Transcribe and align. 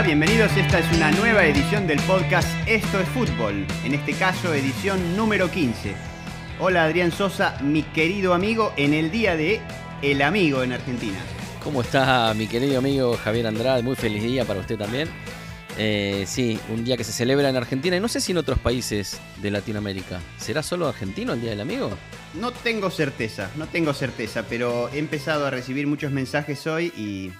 Hola, 0.00 0.06
bienvenidos. 0.06 0.56
Esta 0.56 0.78
es 0.78 0.96
una 0.96 1.10
nueva 1.10 1.44
edición 1.44 1.86
del 1.86 2.00
podcast 2.00 2.48
Esto 2.66 2.98
es 3.00 3.08
Fútbol. 3.10 3.66
En 3.84 3.92
este 3.92 4.14
caso, 4.14 4.54
edición 4.54 5.14
número 5.14 5.50
15. 5.50 5.94
Hola, 6.58 6.84
Adrián 6.84 7.12
Sosa, 7.12 7.58
mi 7.60 7.82
querido 7.82 8.32
amigo, 8.32 8.72
en 8.78 8.94
el 8.94 9.10
día 9.10 9.36
de 9.36 9.60
El 10.00 10.22
Amigo 10.22 10.62
en 10.62 10.72
Argentina. 10.72 11.18
¿Cómo 11.62 11.82
está 11.82 12.32
mi 12.32 12.46
querido 12.46 12.78
amigo 12.78 13.14
Javier 13.22 13.48
Andrade? 13.48 13.82
Muy 13.82 13.94
feliz 13.94 14.22
día 14.22 14.46
para 14.46 14.60
usted 14.60 14.78
también. 14.78 15.06
Eh, 15.76 16.24
sí, 16.26 16.58
un 16.70 16.82
día 16.82 16.96
que 16.96 17.04
se 17.04 17.12
celebra 17.12 17.50
en 17.50 17.56
Argentina 17.58 17.94
y 17.94 18.00
no 18.00 18.08
sé 18.08 18.22
si 18.22 18.32
en 18.32 18.38
otros 18.38 18.58
países 18.58 19.20
de 19.42 19.50
Latinoamérica. 19.50 20.18
¿Será 20.38 20.62
solo 20.62 20.88
argentino 20.88 21.34
el 21.34 21.42
Día 21.42 21.50
del 21.50 21.60
Amigo? 21.60 21.90
No 22.40 22.52
tengo 22.52 22.88
certeza, 22.88 23.50
no 23.56 23.66
tengo 23.66 23.92
certeza, 23.92 24.44
pero 24.48 24.88
he 24.94 24.98
empezado 24.98 25.44
a 25.44 25.50
recibir 25.50 25.86
muchos 25.86 26.10
mensajes 26.10 26.66
hoy 26.66 26.86
y 26.96 27.32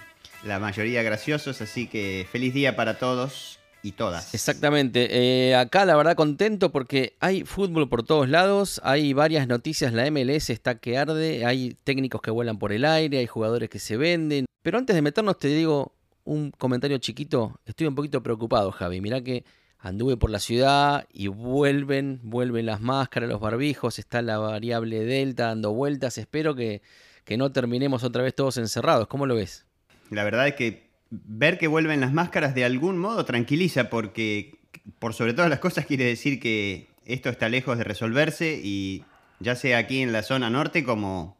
la 0.43 0.59
mayoría 0.59 1.03
graciosos, 1.03 1.61
así 1.61 1.87
que 1.87 2.27
feliz 2.31 2.53
día 2.53 2.75
para 2.75 2.97
todos 2.97 3.59
y 3.83 3.93
todas. 3.93 4.33
Exactamente. 4.33 5.07
Eh, 5.49 5.55
acá 5.55 5.85
la 5.85 5.95
verdad 5.95 6.15
contento 6.15 6.71
porque 6.71 7.15
hay 7.19 7.43
fútbol 7.43 7.89
por 7.89 8.03
todos 8.03 8.29
lados, 8.29 8.81
hay 8.83 9.13
varias 9.13 9.47
noticias, 9.47 9.93
la 9.93 10.09
MLS 10.09 10.49
está 10.49 10.79
que 10.79 10.97
arde, 10.97 11.45
hay 11.45 11.77
técnicos 11.83 12.21
que 12.21 12.31
vuelan 12.31 12.59
por 12.59 12.71
el 12.71 12.85
aire, 12.85 13.19
hay 13.19 13.27
jugadores 13.27 13.69
que 13.69 13.79
se 13.79 13.97
venden. 13.97 14.45
Pero 14.61 14.77
antes 14.77 14.95
de 14.95 15.01
meternos 15.01 15.37
te 15.39 15.47
digo 15.47 15.95
un 16.23 16.51
comentario 16.51 16.97
chiquito, 16.99 17.59
estoy 17.65 17.87
un 17.87 17.95
poquito 17.95 18.21
preocupado 18.21 18.71
Javi, 18.71 19.01
mirá 19.01 19.21
que 19.21 19.43
anduve 19.79 20.15
por 20.15 20.29
la 20.29 20.39
ciudad 20.39 21.07
y 21.11 21.27
vuelven, 21.27 22.19
vuelven 22.23 22.67
las 22.67 22.81
máscaras, 22.81 23.29
los 23.29 23.39
barbijos, 23.39 23.97
está 23.97 24.21
la 24.21 24.37
variable 24.37 25.03
Delta 25.03 25.47
dando 25.47 25.73
vueltas, 25.73 26.19
espero 26.19 26.53
que, 26.53 26.83
que 27.23 27.37
no 27.37 27.51
terminemos 27.51 28.03
otra 28.03 28.21
vez 28.21 28.35
todos 28.35 28.57
encerrados, 28.57 29.07
¿cómo 29.07 29.25
lo 29.25 29.33
ves? 29.33 29.65
La 30.11 30.23
verdad 30.23 30.47
es 30.47 30.55
que 30.55 30.91
ver 31.09 31.57
que 31.57 31.67
vuelven 31.67 32.01
las 32.01 32.13
máscaras 32.13 32.53
de 32.53 32.63
algún 32.63 32.97
modo 32.97 33.25
tranquiliza 33.25 33.89
porque 33.89 34.55
por 34.99 35.13
sobre 35.13 35.33
todas 35.33 35.49
las 35.49 35.59
cosas 35.59 35.85
quiere 35.85 36.05
decir 36.05 36.39
que 36.39 36.87
esto 37.05 37.29
está 37.29 37.49
lejos 37.49 37.77
de 37.77 37.83
resolverse 37.83 38.59
y 38.63 39.03
ya 39.39 39.55
sea 39.55 39.79
aquí 39.79 40.01
en 40.01 40.11
la 40.11 40.21
zona 40.21 40.49
norte 40.49 40.83
como, 40.83 41.37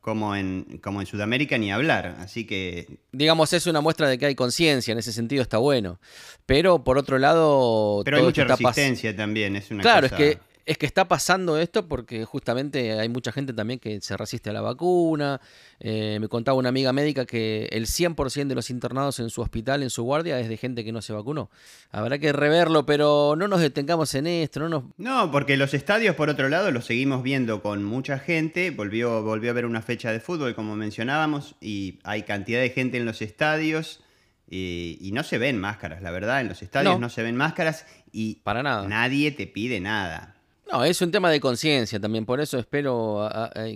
como, 0.00 0.34
en, 0.34 0.80
como 0.82 1.00
en 1.00 1.06
Sudamérica 1.06 1.58
ni 1.58 1.70
hablar. 1.70 2.16
Así 2.20 2.46
que... 2.46 2.98
Digamos, 3.12 3.52
es 3.52 3.66
una 3.66 3.80
muestra 3.80 4.08
de 4.08 4.18
que 4.18 4.26
hay 4.26 4.34
conciencia, 4.34 4.92
en 4.92 4.98
ese 4.98 5.12
sentido 5.12 5.42
está 5.42 5.58
bueno. 5.58 6.00
Pero 6.46 6.82
por 6.84 6.98
otro 6.98 7.18
lado... 7.18 8.02
Pero 8.04 8.16
hay 8.16 8.22
mucha 8.24 8.44
resistencia 8.44 9.14
también, 9.14 9.56
es 9.56 9.70
una 9.70 9.82
Claro, 9.82 10.06
es 10.06 10.12
que 10.12 10.38
es 10.70 10.78
que 10.78 10.86
está 10.86 11.08
pasando 11.08 11.58
esto 11.58 11.88
porque 11.88 12.24
justamente 12.24 12.92
hay 12.92 13.08
mucha 13.08 13.32
gente 13.32 13.52
también 13.52 13.80
que 13.80 14.00
se 14.00 14.16
resiste 14.16 14.50
a 14.50 14.52
la 14.52 14.60
vacuna. 14.60 15.40
Eh, 15.80 16.18
me 16.20 16.28
contaba 16.28 16.56
una 16.56 16.68
amiga 16.68 16.92
médica 16.92 17.26
que 17.26 17.68
el 17.72 17.86
100% 17.86 18.46
de 18.46 18.54
los 18.54 18.70
internados 18.70 19.18
en 19.18 19.30
su 19.30 19.40
hospital, 19.40 19.82
en 19.82 19.90
su 19.90 20.04
guardia, 20.04 20.38
es 20.38 20.48
de 20.48 20.56
gente 20.56 20.84
que 20.84 20.92
no 20.92 21.02
se 21.02 21.12
vacunó. 21.12 21.50
Habrá 21.90 22.20
que 22.20 22.32
reverlo, 22.32 22.86
pero 22.86 23.34
no 23.36 23.48
nos 23.48 23.60
detengamos 23.60 24.14
en 24.14 24.28
esto. 24.28 24.60
No, 24.60 24.68
nos... 24.68 24.84
no 24.96 25.32
porque 25.32 25.56
los 25.56 25.74
estadios, 25.74 26.14
por 26.14 26.28
otro 26.28 26.48
lado, 26.48 26.70
los 26.70 26.84
seguimos 26.84 27.24
viendo 27.24 27.62
con 27.62 27.82
mucha 27.82 28.20
gente. 28.20 28.70
Volvió, 28.70 29.24
volvió 29.24 29.50
a 29.50 29.54
haber 29.54 29.66
una 29.66 29.82
fecha 29.82 30.12
de 30.12 30.20
fútbol, 30.20 30.54
como 30.54 30.76
mencionábamos, 30.76 31.56
y 31.60 31.98
hay 32.04 32.22
cantidad 32.22 32.60
de 32.60 32.70
gente 32.70 32.96
en 32.96 33.06
los 33.06 33.22
estadios. 33.22 34.04
Y, 34.48 35.10
no 35.12 35.24
se 35.24 35.38
ven 35.38 35.58
máscaras, 35.58 36.00
la 36.00 36.12
verdad, 36.12 36.40
en 36.40 36.48
los 36.48 36.62
estadios 36.62 36.94
no, 36.94 37.00
no 37.00 37.08
se 37.08 37.24
ven 37.24 37.36
máscaras 37.36 37.86
y 38.12 38.36
Para 38.36 38.62
nada. 38.62 38.86
nadie 38.86 39.32
te 39.32 39.48
pide 39.48 39.80
nada. 39.80 40.36
No, 40.72 40.84
es 40.84 41.00
un 41.02 41.10
tema 41.10 41.30
de 41.30 41.40
conciencia 41.40 41.98
también, 41.98 42.24
por 42.24 42.40
eso 42.40 42.58
espero 42.58 43.28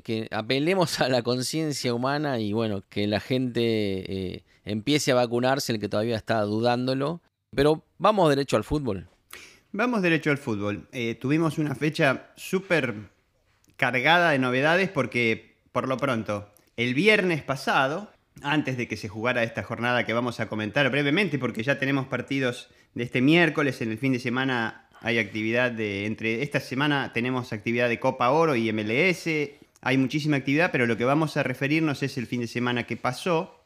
que 0.04 0.28
apelemos 0.30 1.00
a 1.00 1.08
la 1.08 1.22
conciencia 1.22 1.92
humana 1.92 2.38
y 2.38 2.52
bueno, 2.52 2.82
que 2.88 3.08
la 3.08 3.18
gente 3.18 3.62
eh, 3.64 4.44
empiece 4.64 5.10
a 5.10 5.16
vacunarse, 5.16 5.72
el 5.72 5.80
que 5.80 5.88
todavía 5.88 6.16
está 6.16 6.40
dudándolo. 6.42 7.20
Pero 7.54 7.84
vamos 7.98 8.28
derecho 8.28 8.56
al 8.56 8.64
fútbol. 8.64 9.08
Vamos 9.72 10.02
derecho 10.02 10.30
al 10.30 10.38
fútbol. 10.38 10.88
Eh, 10.92 11.16
tuvimos 11.16 11.58
una 11.58 11.74
fecha 11.74 12.30
súper 12.36 12.94
cargada 13.76 14.30
de 14.30 14.38
novedades 14.38 14.88
porque, 14.88 15.56
por 15.72 15.88
lo 15.88 15.96
pronto, 15.96 16.48
el 16.76 16.94
viernes 16.94 17.42
pasado, 17.42 18.10
antes 18.42 18.76
de 18.76 18.86
que 18.86 18.96
se 18.96 19.08
jugara 19.08 19.42
esta 19.42 19.64
jornada 19.64 20.04
que 20.04 20.12
vamos 20.12 20.38
a 20.38 20.48
comentar 20.48 20.88
brevemente, 20.90 21.38
porque 21.38 21.64
ya 21.64 21.78
tenemos 21.78 22.06
partidos 22.06 22.68
de 22.94 23.02
este 23.02 23.20
miércoles, 23.20 23.80
en 23.80 23.90
el 23.90 23.98
fin 23.98 24.12
de 24.12 24.20
semana 24.20 24.83
hay 25.04 25.18
actividad 25.18 25.70
de. 25.70 26.06
Entre 26.06 26.42
esta 26.42 26.60
semana 26.60 27.12
tenemos 27.12 27.52
actividad 27.52 27.90
de 27.90 28.00
Copa 28.00 28.30
Oro 28.30 28.56
y 28.56 28.72
MLS. 28.72 29.28
Hay 29.82 29.98
muchísima 29.98 30.38
actividad, 30.38 30.70
pero 30.72 30.86
lo 30.86 30.96
que 30.96 31.04
vamos 31.04 31.36
a 31.36 31.42
referirnos 31.42 32.02
es 32.02 32.16
el 32.16 32.26
fin 32.26 32.40
de 32.40 32.46
semana 32.46 32.86
que 32.86 32.96
pasó. 32.96 33.62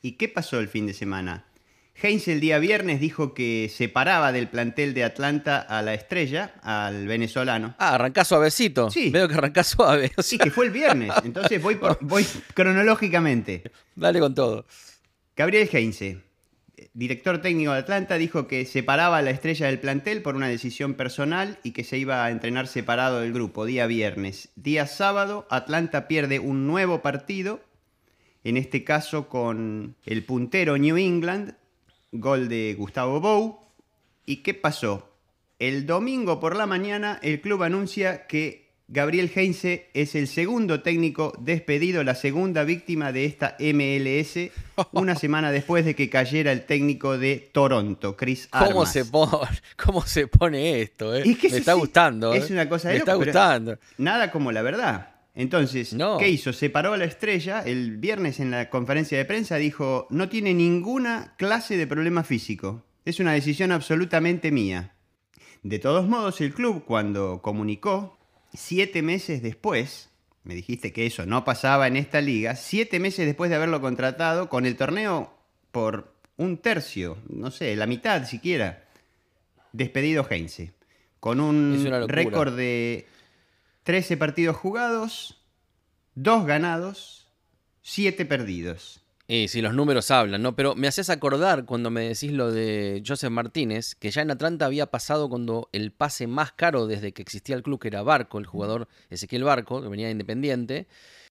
¿Y 0.00 0.12
qué 0.12 0.28
pasó 0.28 0.60
el 0.60 0.68
fin 0.68 0.86
de 0.86 0.94
semana? 0.94 1.46
Heinz 2.00 2.28
el 2.28 2.38
día 2.38 2.58
viernes 2.58 3.00
dijo 3.00 3.34
que 3.34 3.68
separaba 3.68 4.30
del 4.30 4.48
plantel 4.48 4.94
de 4.94 5.02
Atlanta 5.02 5.58
a 5.58 5.82
la 5.82 5.92
estrella, 5.94 6.54
al 6.62 7.08
venezolano. 7.08 7.74
Ah, 7.78 7.96
arrancás 7.96 8.28
suavecito. 8.28 8.92
Sí. 8.92 9.10
Veo 9.10 9.26
que 9.26 9.34
arrancás 9.34 9.66
suave. 9.66 10.12
Sí, 10.18 10.38
que 10.38 10.52
fue 10.52 10.66
el 10.66 10.70
viernes. 10.70 11.12
Entonces 11.24 11.60
voy, 11.60 11.78
voy 12.00 12.24
cronológicamente. 12.54 13.72
Dale 13.96 14.20
con 14.20 14.36
todo. 14.36 14.66
Gabriel 15.36 15.68
Heinze 15.72 16.20
director 16.94 17.42
técnico 17.42 17.72
de 17.72 17.80
Atlanta 17.80 18.16
dijo 18.16 18.46
que 18.46 18.64
separaba 18.64 19.18
a 19.18 19.22
la 19.22 19.30
estrella 19.30 19.66
del 19.66 19.80
plantel 19.80 20.22
por 20.22 20.36
una 20.36 20.46
decisión 20.46 20.94
personal 20.94 21.58
y 21.64 21.72
que 21.72 21.84
se 21.84 21.98
iba 21.98 22.24
a 22.24 22.30
entrenar 22.30 22.68
separado 22.68 23.20
del 23.20 23.32
grupo 23.32 23.66
día 23.66 23.86
viernes. 23.86 24.50
Día 24.54 24.86
sábado, 24.86 25.46
Atlanta 25.50 26.08
pierde 26.08 26.38
un 26.38 26.66
nuevo 26.66 27.02
partido, 27.02 27.60
en 28.44 28.56
este 28.56 28.84
caso 28.84 29.28
con 29.28 29.96
el 30.06 30.24
puntero 30.24 30.78
New 30.78 30.96
England, 30.96 31.56
gol 32.12 32.48
de 32.48 32.74
Gustavo 32.78 33.20
Bou. 33.20 33.58
¿Y 34.24 34.36
qué 34.36 34.54
pasó? 34.54 35.10
El 35.58 35.86
domingo 35.86 36.40
por 36.40 36.56
la 36.56 36.66
mañana 36.66 37.18
el 37.22 37.40
club 37.40 37.64
anuncia 37.64 38.26
que 38.26 38.63
Gabriel 38.86 39.30
Heinze 39.34 39.88
es 39.94 40.14
el 40.14 40.28
segundo 40.28 40.82
técnico 40.82 41.32
despedido, 41.40 42.04
la 42.04 42.14
segunda 42.14 42.64
víctima 42.64 43.12
de 43.12 43.24
esta 43.24 43.56
MLS, 43.58 44.50
una 44.92 45.14
semana 45.16 45.50
después 45.50 45.86
de 45.86 45.94
que 45.94 46.10
cayera 46.10 46.52
el 46.52 46.66
técnico 46.66 47.16
de 47.16 47.50
Toronto, 47.52 48.14
Chris 48.16 48.48
Armas. 48.52 48.72
¿Cómo 48.72 48.86
se 48.86 49.04
pone, 49.06 49.48
cómo 49.76 50.02
se 50.02 50.26
pone 50.26 50.82
esto? 50.82 51.14
Eh? 51.14 51.24
Me 51.24 51.56
está 51.56 51.72
gustando. 51.72 52.34
Es 52.34 52.50
eh. 52.50 52.52
una 52.52 52.68
cosa 52.68 52.88
Me 52.88 52.96
está 52.96 53.14
gustando. 53.14 53.78
Nada 53.96 54.30
como 54.30 54.52
la 54.52 54.60
verdad. 54.60 55.14
Entonces, 55.34 55.96
¿qué 56.18 56.28
hizo? 56.28 56.52
Separó 56.52 56.92
a 56.92 56.96
la 56.96 57.06
estrella. 57.06 57.62
El 57.62 57.96
viernes 57.96 58.38
en 58.38 58.50
la 58.50 58.70
conferencia 58.70 59.18
de 59.18 59.24
prensa 59.24 59.56
dijo, 59.56 60.06
no 60.10 60.28
tiene 60.28 60.54
ninguna 60.54 61.34
clase 61.38 61.76
de 61.76 61.86
problema 61.88 62.22
físico. 62.22 62.84
Es 63.04 63.18
una 63.18 63.32
decisión 63.32 63.72
absolutamente 63.72 64.52
mía. 64.52 64.94
De 65.62 65.78
todos 65.78 66.06
modos, 66.06 66.40
el 66.40 66.54
club, 66.54 66.84
cuando 66.84 67.40
comunicó 67.42 68.18
siete 68.54 69.02
meses 69.02 69.42
después, 69.42 70.10
me 70.44 70.54
dijiste 70.54 70.92
que 70.92 71.06
eso 71.06 71.26
no 71.26 71.44
pasaba 71.44 71.86
en 71.86 71.96
esta 71.96 72.20
liga, 72.20 72.56
siete 72.56 73.00
meses 73.00 73.26
después 73.26 73.50
de 73.50 73.56
haberlo 73.56 73.80
contratado, 73.80 74.48
con 74.48 74.66
el 74.66 74.76
torneo 74.76 75.34
por 75.72 76.14
un 76.36 76.58
tercio, 76.58 77.18
no 77.28 77.50
sé, 77.50 77.76
la 77.76 77.86
mitad 77.86 78.24
siquiera, 78.24 78.84
despedido 79.72 80.26
Heinze, 80.28 80.72
con 81.20 81.40
un 81.40 81.86
récord 82.08 82.56
de 82.56 83.06
13 83.84 84.16
partidos 84.16 84.56
jugados, 84.56 85.42
2 86.14 86.46
ganados, 86.46 87.28
7 87.82 88.24
perdidos. 88.24 89.03
Y 89.26 89.48
si 89.48 89.62
los 89.62 89.72
números 89.72 90.10
hablan, 90.10 90.42
¿no? 90.42 90.54
Pero 90.54 90.74
me 90.74 90.86
haces 90.86 91.08
acordar 91.08 91.64
cuando 91.64 91.90
me 91.90 92.08
decís 92.08 92.30
lo 92.30 92.52
de 92.52 93.02
Joseph 93.06 93.30
Martínez, 93.30 93.94
que 93.94 94.10
ya 94.10 94.20
en 94.20 94.30
Atlanta 94.30 94.66
había 94.66 94.86
pasado 94.86 95.30
cuando 95.30 95.70
el 95.72 95.92
pase 95.92 96.26
más 96.26 96.52
caro 96.52 96.86
desde 96.86 97.12
que 97.12 97.22
existía 97.22 97.56
el 97.56 97.62
club, 97.62 97.80
que 97.80 97.88
era 97.88 98.02
Barco, 98.02 98.38
el 98.38 98.44
jugador 98.44 98.86
Ezequiel 99.08 99.44
Barco, 99.44 99.80
que 99.80 99.88
venía 99.88 100.06
de 100.06 100.12
Independiente, 100.12 100.88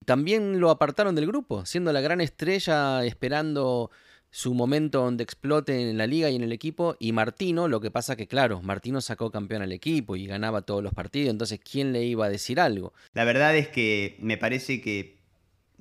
también 0.06 0.62
lo 0.62 0.70
apartaron 0.70 1.16
del 1.16 1.28
grupo, 1.28 1.66
siendo 1.66 1.92
la 1.92 2.00
gran 2.00 2.22
estrella 2.22 3.04
esperando 3.04 3.92
su 4.30 4.54
momento 4.54 5.02
donde 5.02 5.26
explote 5.26 5.90
en 5.90 5.98
la 5.98 6.08
liga 6.08 6.30
y 6.30 6.38
en 6.38 6.44
el 6.44 6.54
equipo, 6.54 6.96
y 6.98 7.12
Martino, 7.12 7.68
lo 7.68 7.82
que 7.82 7.92
pasa 7.92 8.16
que 8.16 8.28
claro, 8.28 8.62
Martino 8.62 9.02
sacó 9.02 9.30
campeón 9.30 9.62
al 9.62 9.74
equipo 9.74 10.16
y 10.16 10.26
ganaba 10.26 10.62
todos 10.62 10.82
los 10.82 10.94
partidos, 10.94 11.32
entonces 11.32 11.60
¿quién 11.60 11.92
le 11.92 12.06
iba 12.06 12.26
a 12.26 12.30
decir 12.30 12.62
algo? 12.62 12.94
La 13.14 13.26
verdad 13.26 13.58
es 13.58 13.68
que 13.68 14.16
me 14.22 14.38
parece 14.38 14.80
que 14.80 15.21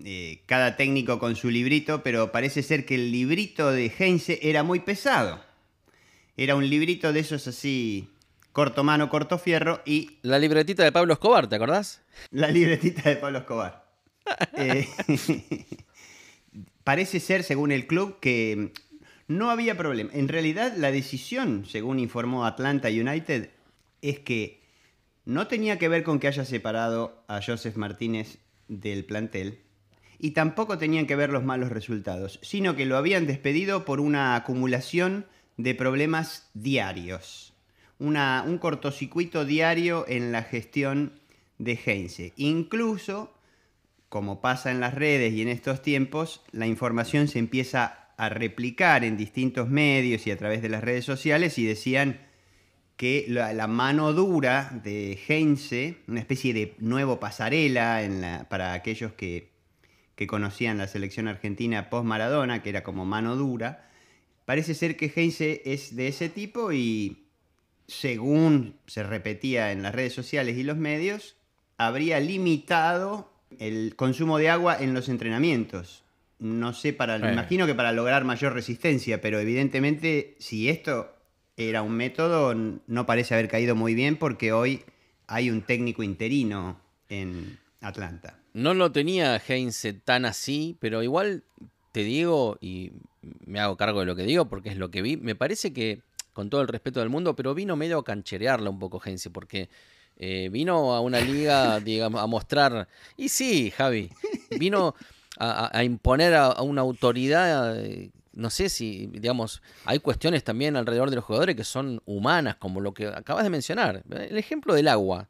eh, 0.04 0.42
cada 0.46 0.76
técnico 0.76 1.18
con 1.18 1.36
su 1.36 1.50
librito, 1.50 2.02
pero 2.02 2.32
parece 2.32 2.62
ser 2.62 2.86
que 2.86 2.94
el 2.94 3.12
librito 3.12 3.70
de 3.70 3.92
Heinze 3.98 4.38
era 4.42 4.62
muy 4.62 4.80
pesado. 4.80 5.42
Era 6.36 6.54
un 6.54 6.68
librito 6.68 7.12
de 7.12 7.20
esos 7.20 7.46
así, 7.46 8.08
corto 8.52 8.84
mano, 8.84 9.10
corto 9.10 9.38
fierro 9.38 9.82
y... 9.84 10.18
La 10.22 10.38
libretita 10.38 10.84
de 10.84 10.92
Pablo 10.92 11.12
Escobar, 11.12 11.48
¿te 11.48 11.56
acordás? 11.56 12.02
La 12.30 12.48
libretita 12.50 13.08
de 13.08 13.16
Pablo 13.16 13.38
Escobar. 13.38 13.88
Eh, 14.56 14.86
parece 16.84 17.18
ser, 17.18 17.42
según 17.42 17.72
el 17.72 17.86
club, 17.88 18.20
que 18.20 18.72
no 19.26 19.50
había 19.50 19.76
problema. 19.76 20.10
En 20.12 20.28
realidad, 20.28 20.74
la 20.76 20.92
decisión, 20.92 21.64
según 21.66 21.98
informó 21.98 22.46
Atlanta 22.46 22.88
United, 22.88 23.50
es 24.02 24.18
que 24.20 24.60
no 25.24 25.46
tenía 25.46 25.78
que 25.78 25.88
ver 25.88 26.04
con 26.04 26.20
que 26.20 26.28
haya 26.28 26.44
separado 26.44 27.24
a 27.28 27.40
Joseph 27.40 27.76
Martínez 27.76 28.38
del 28.68 29.04
plantel, 29.04 29.60
y 30.22 30.32
tampoco 30.32 30.76
tenían 30.76 31.06
que 31.06 31.16
ver 31.16 31.30
los 31.30 31.44
malos 31.44 31.70
resultados, 31.70 32.38
sino 32.42 32.76
que 32.76 32.84
lo 32.84 32.98
habían 32.98 33.26
despedido 33.26 33.86
por 33.86 34.00
una 34.00 34.36
acumulación 34.36 35.24
de 35.56 35.74
problemas 35.74 36.50
diarios, 36.52 37.54
un 37.98 38.58
cortocircuito 38.58 39.46
diario 39.46 40.04
en 40.08 40.30
la 40.30 40.42
gestión 40.42 41.20
de 41.58 41.78
Heinze. 41.84 42.34
Incluso, 42.36 43.32
como 44.10 44.42
pasa 44.42 44.70
en 44.70 44.80
las 44.80 44.94
redes 44.94 45.32
y 45.32 45.40
en 45.40 45.48
estos 45.48 45.80
tiempos, 45.80 46.42
la 46.52 46.66
información 46.66 47.26
se 47.26 47.38
empieza 47.38 48.08
a 48.18 48.28
replicar 48.28 49.04
en 49.04 49.16
distintos 49.16 49.70
medios 49.70 50.26
y 50.26 50.30
a 50.30 50.36
través 50.36 50.60
de 50.60 50.68
las 50.68 50.84
redes 50.84 51.06
sociales 51.06 51.58
y 51.58 51.64
decían 51.64 52.20
que 52.96 53.24
la, 53.28 53.66
mano 53.66 54.12
dura 54.12 54.78
de 54.84 55.18
Heinze, 55.26 55.96
una 56.06 56.20
especie 56.20 56.52
de 56.52 56.74
nuevo 56.78 57.18
pasarela 57.18 58.46
para 58.50 58.74
aquellos 58.74 59.14
que, 59.14 59.49
conocían 60.26 60.78
la 60.78 60.86
selección 60.86 61.28
argentina 61.28 61.90
post-Maradona, 61.90 62.62
que 62.62 62.70
era 62.70 62.82
como 62.82 63.04
mano 63.04 63.36
dura, 63.36 63.88
parece 64.44 64.74
ser 64.74 64.96
que 64.96 65.12
Heinze 65.14 65.62
es 65.64 65.96
de 65.96 66.08
ese 66.08 66.28
tipo 66.28 66.72
y 66.72 67.26
según 67.86 68.76
se 68.86 69.02
repetía 69.02 69.72
en 69.72 69.82
las 69.82 69.94
redes 69.94 70.12
sociales 70.12 70.56
y 70.56 70.62
los 70.62 70.76
medios, 70.76 71.36
habría 71.76 72.20
limitado 72.20 73.32
el 73.58 73.96
consumo 73.96 74.38
de 74.38 74.50
agua 74.50 74.76
en 74.78 74.94
los 74.94 75.08
entrenamientos. 75.08 76.04
No 76.38 76.72
sé, 76.72 76.92
para, 76.92 77.16
imagino 77.16 77.66
que 77.66 77.74
para 77.74 77.92
lograr 77.92 78.24
mayor 78.24 78.54
resistencia, 78.54 79.20
pero 79.20 79.40
evidentemente 79.40 80.36
si 80.38 80.68
esto 80.68 81.14
era 81.56 81.82
un 81.82 81.92
método, 81.92 82.54
no 82.54 83.06
parece 83.06 83.34
haber 83.34 83.48
caído 83.48 83.74
muy 83.74 83.94
bien 83.94 84.16
porque 84.16 84.52
hoy 84.52 84.82
hay 85.26 85.50
un 85.50 85.62
técnico 85.62 86.02
interino 86.02 86.80
en 87.08 87.58
Atlanta. 87.80 88.39
No 88.52 88.74
lo 88.74 88.92
tenía 88.92 89.40
Heinze 89.46 89.92
tan 89.92 90.24
así, 90.24 90.76
pero 90.80 91.02
igual 91.02 91.44
te 91.92 92.02
digo, 92.02 92.58
y 92.60 92.92
me 93.46 93.60
hago 93.60 93.76
cargo 93.76 94.00
de 94.00 94.06
lo 94.06 94.16
que 94.16 94.22
digo 94.22 94.46
porque 94.46 94.70
es 94.70 94.76
lo 94.76 94.90
que 94.90 95.02
vi, 95.02 95.16
me 95.16 95.34
parece 95.34 95.72
que, 95.72 96.02
con 96.32 96.50
todo 96.50 96.60
el 96.60 96.68
respeto 96.68 97.00
del 97.00 97.08
mundo, 97.08 97.36
pero 97.36 97.54
vino 97.54 97.76
medio 97.76 97.98
a 97.98 98.04
cancherearla 98.04 98.70
un 98.70 98.78
poco 98.78 99.00
Heinze, 99.04 99.30
porque 99.30 99.68
eh, 100.16 100.48
vino 100.50 100.94
a 100.94 101.00
una 101.00 101.20
liga, 101.20 101.80
digamos, 101.80 102.20
a 102.20 102.26
mostrar, 102.26 102.88
y 103.16 103.28
sí, 103.28 103.70
Javi, 103.70 104.10
vino 104.58 104.94
a, 105.38 105.82
imponer 105.84 106.34
a, 106.34 106.60
una 106.62 106.82
autoridad 106.82 107.82
eh, 107.82 108.10
no 108.32 108.50
sé 108.50 108.68
si, 108.68 109.06
digamos, 109.06 109.62
hay 109.84 109.98
cuestiones 109.98 110.44
también 110.44 110.76
alrededor 110.76 111.10
de 111.10 111.16
los 111.16 111.24
jugadores 111.24 111.56
que 111.56 111.64
son 111.64 112.00
humanas, 112.06 112.56
como 112.56 112.80
lo 112.80 112.94
que 112.94 113.08
acabas 113.08 113.44
de 113.44 113.50
mencionar. 113.50 114.02
El 114.10 114.38
ejemplo 114.38 114.74
del 114.74 114.88
agua, 114.88 115.28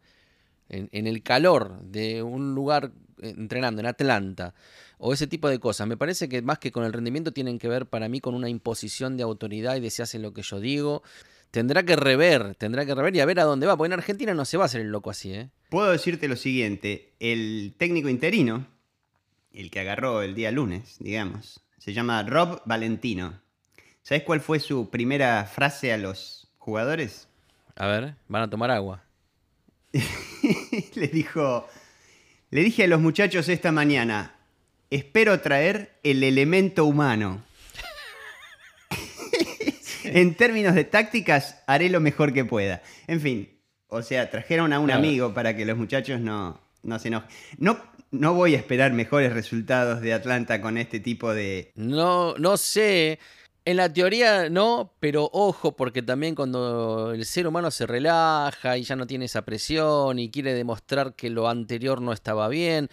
en, 0.69 1.06
el 1.06 1.22
calor 1.22 1.81
de 1.82 2.22
un 2.22 2.55
lugar 2.55 2.93
entrenando 3.22 3.81
en 3.81 3.87
Atlanta, 3.87 4.55
o 4.99 5.12
ese 5.12 5.26
tipo 5.26 5.49
de 5.49 5.58
cosas. 5.58 5.87
Me 5.87 5.96
parece 5.96 6.28
que 6.28 6.43
más 6.43 6.58
que 6.58 6.72
con 6.72 6.84
el 6.84 6.93
rendimiento 6.93 7.32
tienen 7.32 7.58
que 7.58 7.69
ver 7.69 7.87
para 7.87 8.08
mí 8.08 8.20
con 8.20 8.34
una 8.34 8.49
imposición 8.49 9.17
de 9.17 9.22
autoridad 9.22 9.76
y 9.76 9.81
de 9.81 9.90
si 9.90 10.02
hacen 10.02 10.22
lo 10.22 10.32
que 10.32 10.43
yo 10.43 10.61
digo. 10.61 11.02
Tendrá 11.50 11.82
que 11.82 11.96
rever, 11.96 12.55
tendrá 12.55 12.87
que 12.87 12.94
rever 12.94 13.14
y 13.17 13.20
a 13.20 13.26
ver 13.26 13.40
a 13.40 13.44
dónde 13.44 13.67
va, 13.67 13.76
porque 13.76 13.93
en 13.93 13.99
Argentina 13.99 14.34
no 14.34 14.44
se 14.44 14.56
va 14.56 14.64
a 14.64 14.67
hacer 14.67 14.82
el 14.82 14.88
loco 14.88 15.11
así, 15.11 15.32
¿eh? 15.32 15.50
Puedo 15.69 15.90
decirte 15.90 16.28
lo 16.28 16.37
siguiente, 16.37 17.12
el 17.19 17.75
técnico 17.76 18.08
interino, 18.08 18.67
el 19.52 19.70
que 19.70 19.81
agarró 19.81 20.22
el 20.22 20.34
día 20.34 20.52
lunes, 20.52 20.96
digamos, 21.00 21.61
se 21.78 21.93
llama 21.93 22.22
Rob 22.22 22.62
Valentino. 22.67 23.40
¿Sabes 24.02 24.22
cuál 24.22 24.40
fue 24.40 24.61
su 24.61 24.90
primera 24.90 25.44
frase 25.44 25.93
a 25.93 25.99
los 25.99 26.49
jugadores? 26.58 27.28
A 27.76 27.87
ver, 27.87 28.14
van 28.28 28.43
a 28.43 28.50
tomar 28.50 28.70
agua. 28.70 29.02
le 30.94 31.08
dijo, 31.08 31.67
le 32.50 32.62
dije 32.62 32.85
a 32.85 32.88
los 32.88 33.00
muchachos 33.00 33.49
esta 33.49 33.70
mañana, 33.70 34.35
espero 34.91 35.41
traer 35.41 35.93
el 36.02 36.25
elemento 36.25 36.85
humano. 36.85 37.43
en 40.05 40.35
términos 40.35 40.75
de 40.75 40.85
tácticas, 40.85 41.62
haré 41.67 41.88
lo 41.91 42.00
mejor 42.00 42.32
que 42.32 42.44
pueda. 42.44 42.82
En 43.06 43.20
fin, 43.20 43.49
o 43.87 44.02
sea, 44.02 44.31
trajeron 44.31 44.73
a 44.73 44.81
un 44.81 44.91
amigo 44.91 45.32
para 45.32 45.56
que 45.56 45.64
los 45.64 45.76
muchachos 45.76 46.20
no, 46.20 46.61
no 46.82 46.99
se 46.99 47.08
enojen. 47.08 47.31
No, 47.58 47.79
no 48.11 48.35
voy 48.35 48.56
a 48.56 48.58
esperar 48.58 48.93
mejores 48.93 49.32
resultados 49.32 50.00
de 50.00 50.12
Atlanta 50.12 50.61
con 50.61 50.76
este 50.76 50.99
tipo 50.99 51.32
de... 51.32 51.70
No, 51.76 52.35
no 52.37 52.56
sé. 52.56 53.20
En 53.70 53.76
la 53.76 53.93
teoría 53.93 54.50
no, 54.50 54.94
pero 54.99 55.31
ojo, 55.32 55.76
porque 55.76 56.02
también 56.02 56.34
cuando 56.34 57.12
el 57.12 57.25
ser 57.25 57.46
humano 57.46 57.70
se 57.70 57.87
relaja 57.87 58.76
y 58.76 58.82
ya 58.82 58.96
no 58.96 59.06
tiene 59.06 59.26
esa 59.26 59.44
presión 59.44 60.19
y 60.19 60.28
quiere 60.28 60.55
demostrar 60.55 61.14
que 61.14 61.31
lo 61.31 61.49
anterior 61.49 62.02
no 62.02 62.12
estaba 62.12 62.49
bien, 62.49 62.88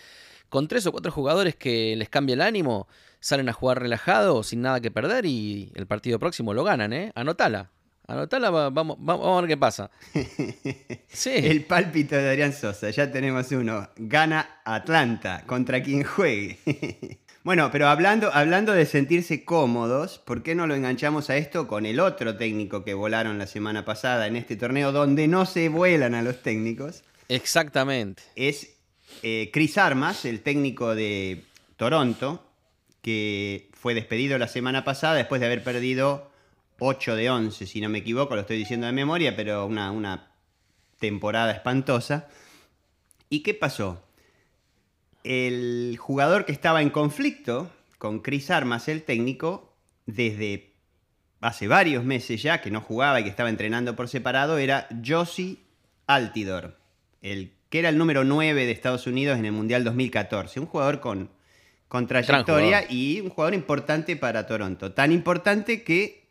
con 0.49 0.67
tres 0.67 0.85
o 0.85 0.91
cuatro 0.91 1.11
jugadores 1.11 1.55
que 1.55 1.95
les 1.95 2.09
cambia 2.09 2.35
el 2.35 2.41
ánimo, 2.41 2.87
salen 3.19 3.49
a 3.49 3.53
jugar 3.53 3.81
relajados, 3.81 4.49
sin 4.49 4.61
nada 4.61 4.79
que 4.79 4.91
perder 4.91 5.25
y 5.25 5.71
el 5.73 5.87
partido 5.87 6.19
próximo 6.19 6.53
lo 6.53 6.63
ganan, 6.63 6.93
¿eh? 6.93 7.11
Anotala. 7.15 7.71
Anotala, 8.05 8.51
vamos, 8.69 8.97
vamos 8.99 9.35
a 9.35 9.41
ver 9.41 9.47
qué 9.47 9.57
pasa. 9.57 9.89
Sí. 11.07 11.31
El 11.33 11.65
pálpito 11.65 12.15
de 12.15 12.29
Adrián 12.29 12.53
Sosa, 12.53 12.91
ya 12.91 13.11
tenemos 13.11 13.51
uno. 13.51 13.89
Gana 13.95 14.61
Atlanta, 14.63 15.43
contra 15.47 15.81
quien 15.81 16.03
juegue. 16.03 16.59
Bueno, 17.47 17.69
pero 17.71 17.87
hablando, 17.87 18.29
hablando 18.33 18.73
de 18.73 18.85
sentirse 18.85 19.45
cómodos, 19.45 20.19
¿por 20.19 20.43
qué 20.43 20.53
no 20.53 20.67
lo 20.67 20.75
enganchamos 20.75 21.29
a 21.29 21.37
esto 21.37 21.65
con 21.65 21.85
el 21.85 22.01
otro 22.01 22.35
técnico 22.35 22.83
que 22.83 22.93
volaron 22.93 23.37
la 23.37 23.47
semana 23.47 23.85
pasada 23.85 24.27
en 24.27 24.35
este 24.35 24.57
torneo 24.57 24.91
donde 24.91 25.29
no 25.29 25.45
se 25.45 25.69
vuelan 25.69 26.13
a 26.13 26.21
los 26.21 26.41
técnicos? 26.41 27.05
Exactamente. 27.29 28.21
Es 28.35 28.75
eh, 29.23 29.49
Chris 29.53 29.77
Armas, 29.77 30.25
el 30.25 30.41
técnico 30.41 30.93
de 30.93 31.45
Toronto, 31.77 32.43
que 33.01 33.69
fue 33.71 33.93
despedido 33.93 34.37
la 34.37 34.49
semana 34.49 34.83
pasada 34.83 35.13
después 35.13 35.39
de 35.39 35.47
haber 35.47 35.63
perdido 35.63 36.29
8 36.79 37.15
de 37.15 37.29
11, 37.29 37.65
si 37.65 37.79
no 37.79 37.87
me 37.87 37.99
equivoco, 37.99 38.35
lo 38.35 38.41
estoy 38.41 38.57
diciendo 38.57 38.87
de 38.87 38.91
memoria, 38.91 39.37
pero 39.37 39.65
una, 39.65 39.91
una 39.91 40.33
temporada 40.99 41.53
espantosa. 41.53 42.27
¿Y 43.29 43.39
qué 43.39 43.53
pasó? 43.53 44.03
El 45.29 45.97
jugador 45.99 46.45
que 46.45 46.53
estaba 46.53 46.81
en 46.81 46.89
conflicto 46.89 47.69
con 47.97 48.19
Chris 48.19 48.49
Armas, 48.49 48.87
el 48.87 49.03
técnico, 49.03 49.75
desde 50.05 50.71
hace 51.41 51.67
varios 51.67 52.05
meses 52.05 52.41
ya, 52.41 52.61
que 52.61 52.71
no 52.71 52.79
jugaba 52.79 53.19
y 53.19 53.23
que 53.23 53.29
estaba 53.29 53.49
entrenando 53.49 53.93
por 53.97 54.07
separado, 54.07 54.57
era 54.57 54.87
Josie 55.05 55.57
Altidor, 56.05 56.77
el 57.21 57.51
que 57.69 57.79
era 57.79 57.89
el 57.89 57.97
número 57.97 58.23
9 58.23 58.65
de 58.65 58.71
Estados 58.71 59.05
Unidos 59.05 59.37
en 59.37 59.43
el 59.43 59.51
Mundial 59.51 59.83
2014. 59.83 60.61
Un 60.61 60.65
jugador 60.65 61.01
con, 61.01 61.29
con 61.89 62.07
trayectoria 62.07 62.89
y 62.89 63.19
un 63.19 63.29
jugador 63.29 63.53
importante 63.53 64.15
para 64.15 64.47
Toronto. 64.47 64.93
Tan 64.93 65.11
importante 65.11 65.83
que 65.83 66.25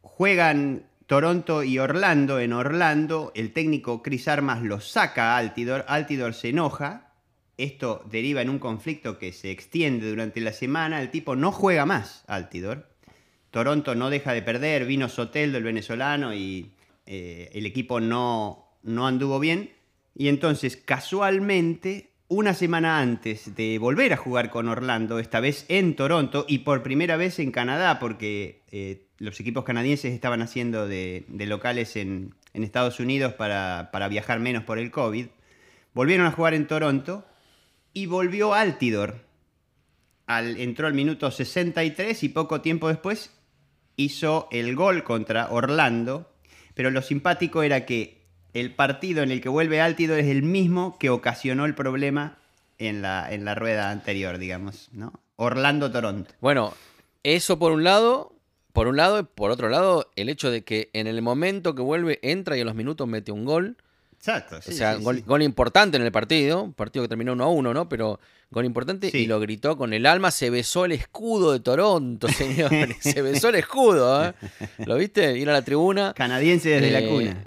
Juegan 0.00 0.86
Toronto 1.06 1.64
y 1.64 1.80
Orlando. 1.80 2.38
En 2.38 2.52
Orlando, 2.52 3.32
el 3.34 3.52
técnico 3.52 4.00
Chris 4.00 4.28
Armas 4.28 4.62
lo 4.62 4.78
saca 4.78 5.32
a 5.34 5.38
Altidor. 5.38 5.84
Altidor 5.88 6.34
se 6.34 6.50
enoja. 6.50 7.07
Esto 7.58 8.02
deriva 8.10 8.40
en 8.40 8.48
un 8.48 8.58
conflicto 8.58 9.18
que 9.18 9.32
se 9.32 9.50
extiende 9.50 10.08
durante 10.08 10.40
la 10.40 10.52
semana. 10.52 11.02
El 11.02 11.10
tipo 11.10 11.36
no 11.36 11.52
juega 11.52 11.84
más, 11.84 12.24
Altidor. 12.26 12.88
Toronto 13.50 13.94
no 13.94 14.08
deja 14.08 14.32
de 14.32 14.42
perder. 14.42 14.86
Vino 14.86 15.08
Soteldo, 15.08 15.58
el 15.58 15.64
venezolano, 15.64 16.32
y 16.34 16.70
eh, 17.04 17.50
el 17.52 17.66
equipo 17.66 18.00
no, 18.00 18.70
no 18.82 19.06
anduvo 19.06 19.40
bien. 19.40 19.72
Y 20.14 20.28
entonces, 20.28 20.76
casualmente, 20.76 22.12
una 22.28 22.54
semana 22.54 23.00
antes 23.00 23.54
de 23.54 23.78
volver 23.78 24.12
a 24.12 24.16
jugar 24.16 24.50
con 24.50 24.68
Orlando, 24.68 25.18
esta 25.18 25.40
vez 25.40 25.64
en 25.68 25.96
Toronto 25.96 26.44
y 26.46 26.58
por 26.58 26.82
primera 26.82 27.16
vez 27.16 27.38
en 27.38 27.50
Canadá, 27.50 27.98
porque 27.98 28.62
eh, 28.70 29.06
los 29.18 29.40
equipos 29.40 29.64
canadienses 29.64 30.12
estaban 30.12 30.42
haciendo 30.42 30.86
de, 30.86 31.24
locales 31.28 31.96
en, 31.96 32.34
Estados 32.52 32.98
Unidos 32.98 33.34
para, 33.34 34.08
viajar 34.10 34.40
menos 34.40 34.64
por 34.64 34.80
el 34.80 34.90
COVID, 34.90 35.26
volvieron 35.94 36.26
a 36.26 36.32
jugar 36.32 36.54
en 36.54 36.66
Toronto 36.66 37.24
y 37.92 38.06
volvió 38.06 38.54
Altidor. 38.54 39.26
Al, 40.26 40.58
entró 40.58 40.86
al 40.86 40.94
minuto 40.94 41.30
63 41.30 42.22
y 42.22 42.28
poco 42.28 42.60
tiempo 42.60 42.88
después 42.88 43.30
hizo 43.96 44.48
el 44.52 44.76
gol 44.76 45.04
contra 45.04 45.50
Orlando, 45.50 46.30
pero 46.74 46.90
lo 46.90 47.02
simpático 47.02 47.62
era 47.62 47.86
que 47.86 48.18
el 48.54 48.74
partido 48.74 49.22
en 49.22 49.30
el 49.30 49.40
que 49.40 49.48
vuelve 49.48 49.80
Altidor 49.80 50.18
es 50.18 50.26
el 50.26 50.42
mismo 50.42 50.98
que 50.98 51.10
ocasionó 51.10 51.64
el 51.64 51.74
problema 51.74 52.38
en 52.78 53.02
la, 53.02 53.32
en 53.32 53.44
la 53.44 53.54
rueda 53.54 53.90
anterior, 53.90 54.38
digamos, 54.38 54.88
¿no? 54.92 55.12
Orlando-Toronto. 55.36 56.34
Bueno, 56.40 56.74
eso 57.22 57.58
por 57.58 57.72
un 57.72 57.84
lado, 57.84 58.34
por 58.72 58.86
un 58.86 58.96
lado, 58.96 59.24
por 59.24 59.50
otro 59.50 59.68
lado, 59.68 60.10
el 60.16 60.28
hecho 60.28 60.50
de 60.50 60.62
que 60.62 60.90
en 60.92 61.06
el 61.06 61.22
momento 61.22 61.74
que 61.74 61.82
vuelve, 61.82 62.18
entra 62.22 62.56
y 62.56 62.60
en 62.60 62.66
los 62.66 62.74
minutos 62.74 63.06
mete 63.08 63.32
un 63.32 63.44
gol. 63.44 63.76
Exacto, 64.18 64.60
sí, 64.60 64.72
O 64.72 64.74
sea, 64.74 64.96
gol, 64.96 65.42
importante 65.42 65.96
en 65.96 66.02
el 66.02 66.10
partido, 66.10 66.72
partido 66.72 67.04
que 67.04 67.08
terminó 67.08 67.32
1 67.32 67.44
a 67.44 67.48
1, 67.48 67.74
¿no? 67.74 67.88
Pero 67.88 68.18
gol 68.50 68.64
importante 68.64 69.10
y 69.12 69.26
lo 69.26 69.38
gritó 69.38 69.76
con 69.76 69.92
el 69.92 70.06
alma, 70.06 70.30
se 70.30 70.50
besó 70.50 70.84
el 70.86 70.92
escudo 70.92 71.52
de 71.52 71.60
Toronto, 71.60 72.28
señor. 72.32 72.70
se 73.00 73.22
besó 73.22 73.50
el 73.50 73.56
escudo, 73.56 74.24
¿eh? 74.24 74.34
¿Lo 74.86 74.96
viste? 74.96 75.38
Ir 75.38 75.48
a 75.48 75.52
la 75.52 75.62
tribuna. 75.62 76.14
Canadiense 76.14 76.68
desde 76.70 76.90
la 76.90 77.00
eh, 77.00 77.08
cuna. 77.08 77.44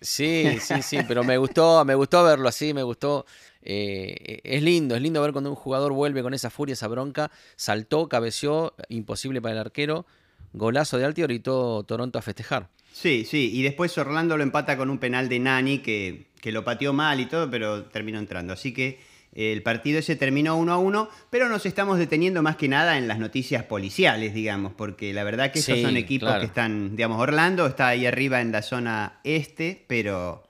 Sí, 0.00 0.58
sí, 0.60 0.82
sí, 0.82 0.98
pero 1.06 1.22
me 1.22 1.36
gustó, 1.38 1.84
me 1.84 1.94
gustó 1.94 2.24
verlo 2.24 2.48
así, 2.48 2.74
me 2.74 2.82
gustó. 2.82 3.24
eh, 3.62 4.40
es 4.42 4.60
lindo, 4.60 4.96
es 4.96 5.02
lindo 5.02 5.22
ver 5.22 5.30
cuando 5.30 5.50
un 5.50 5.56
jugador 5.56 5.92
vuelve 5.92 6.22
con 6.22 6.34
esa 6.34 6.50
furia, 6.50 6.72
esa 6.72 6.88
bronca, 6.88 7.30
saltó, 7.54 8.08
cabeció, 8.08 8.74
imposible 8.88 9.40
para 9.40 9.52
el 9.54 9.60
arquero, 9.60 10.04
golazo 10.52 10.98
de 10.98 11.04
Altior 11.04 11.32
y 11.32 11.40
todo 11.40 11.82
Toronto 11.84 12.18
a 12.18 12.22
festejar. 12.22 12.68
Sí, 12.92 13.24
sí, 13.24 13.50
y 13.52 13.62
después 13.62 13.96
Orlando 13.98 14.36
lo 14.36 14.42
empata 14.42 14.76
con 14.76 14.90
un 14.90 14.98
penal 14.98 15.28
de 15.28 15.38
Nani 15.38 15.78
que, 15.78 16.26
que 16.40 16.52
lo 16.52 16.64
pateó 16.64 16.92
mal 16.92 17.20
y 17.20 17.26
todo, 17.26 17.50
pero 17.50 17.84
terminó 17.84 18.18
entrando. 18.18 18.52
Así 18.52 18.72
que 18.74 19.00
el 19.34 19.62
partido 19.62 19.98
ese 19.98 20.14
terminó 20.14 20.56
1 20.56 20.72
a 20.72 20.78
1, 20.78 21.08
pero 21.30 21.48
nos 21.48 21.64
estamos 21.64 21.98
deteniendo 21.98 22.42
más 22.42 22.56
que 22.56 22.68
nada 22.68 22.98
en 22.98 23.08
las 23.08 23.18
noticias 23.18 23.64
policiales, 23.64 24.34
digamos, 24.34 24.72
porque 24.74 25.14
la 25.14 25.24
verdad 25.24 25.50
que 25.52 25.60
esos 25.60 25.80
son 25.80 25.96
equipos 25.96 26.34
que 26.34 26.44
están, 26.44 26.96
digamos, 26.96 27.18
Orlando 27.18 27.66
está 27.66 27.88
ahí 27.88 28.04
arriba 28.04 28.42
en 28.42 28.52
la 28.52 28.60
zona 28.60 29.20
este, 29.24 29.84
pero, 29.86 30.42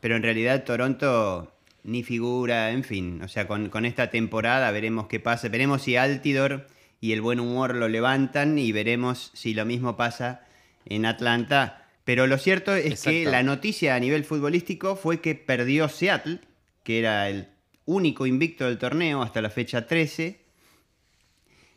pero 0.00 0.14
en 0.14 0.22
realidad 0.22 0.62
Toronto 0.62 1.52
ni 1.82 2.04
figura, 2.04 2.70
en 2.70 2.84
fin, 2.84 3.22
o 3.22 3.28
sea, 3.28 3.48
con, 3.48 3.70
con 3.70 3.84
esta 3.84 4.08
temporada 4.10 4.70
veremos 4.70 5.08
qué 5.08 5.18
pasa, 5.18 5.48
veremos 5.48 5.82
si 5.82 5.96
Altidor 5.96 6.68
y 7.00 7.12
el 7.12 7.20
buen 7.20 7.40
humor 7.40 7.74
lo 7.74 7.88
levantan 7.88 8.58
y 8.58 8.72
veremos 8.72 9.30
si 9.34 9.54
lo 9.54 9.64
mismo 9.64 9.96
pasa 9.96 10.44
en 10.84 11.06
Atlanta. 11.06 11.86
Pero 12.04 12.26
lo 12.26 12.38
cierto 12.38 12.74
es 12.74 13.02
que 13.02 13.24
la 13.26 13.42
noticia 13.42 13.94
a 13.94 14.00
nivel 14.00 14.24
futbolístico 14.24 14.96
fue 14.96 15.20
que 15.20 15.34
perdió 15.34 15.88
Seattle, 15.88 16.40
que 16.82 16.98
era 16.98 17.28
el 17.28 17.48
único 17.84 18.26
invicto 18.26 18.66
del 18.66 18.78
torneo 18.78 19.22
hasta 19.22 19.42
la 19.42 19.50
fecha 19.50 19.86
13, 19.86 20.40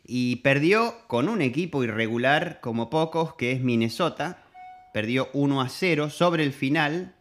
y 0.04 0.36
perdió 0.36 1.06
con 1.06 1.28
un 1.28 1.42
equipo 1.42 1.84
irregular 1.84 2.60
como 2.60 2.90
pocos, 2.90 3.34
que 3.34 3.52
es 3.52 3.60
Minnesota. 3.60 4.42
Perdió 4.92 5.28
1 5.32 5.60
a 5.60 5.68
0 5.68 6.10
sobre 6.10 6.44
el 6.44 6.52
final, 6.52 7.14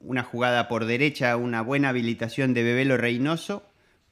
una 0.00 0.22
jugada 0.22 0.66
por 0.68 0.86
derecha, 0.86 1.36
una 1.36 1.62
buena 1.62 1.90
habilitación 1.90 2.54
de 2.54 2.62
Bebelo 2.62 2.96
Reynoso 2.96 3.64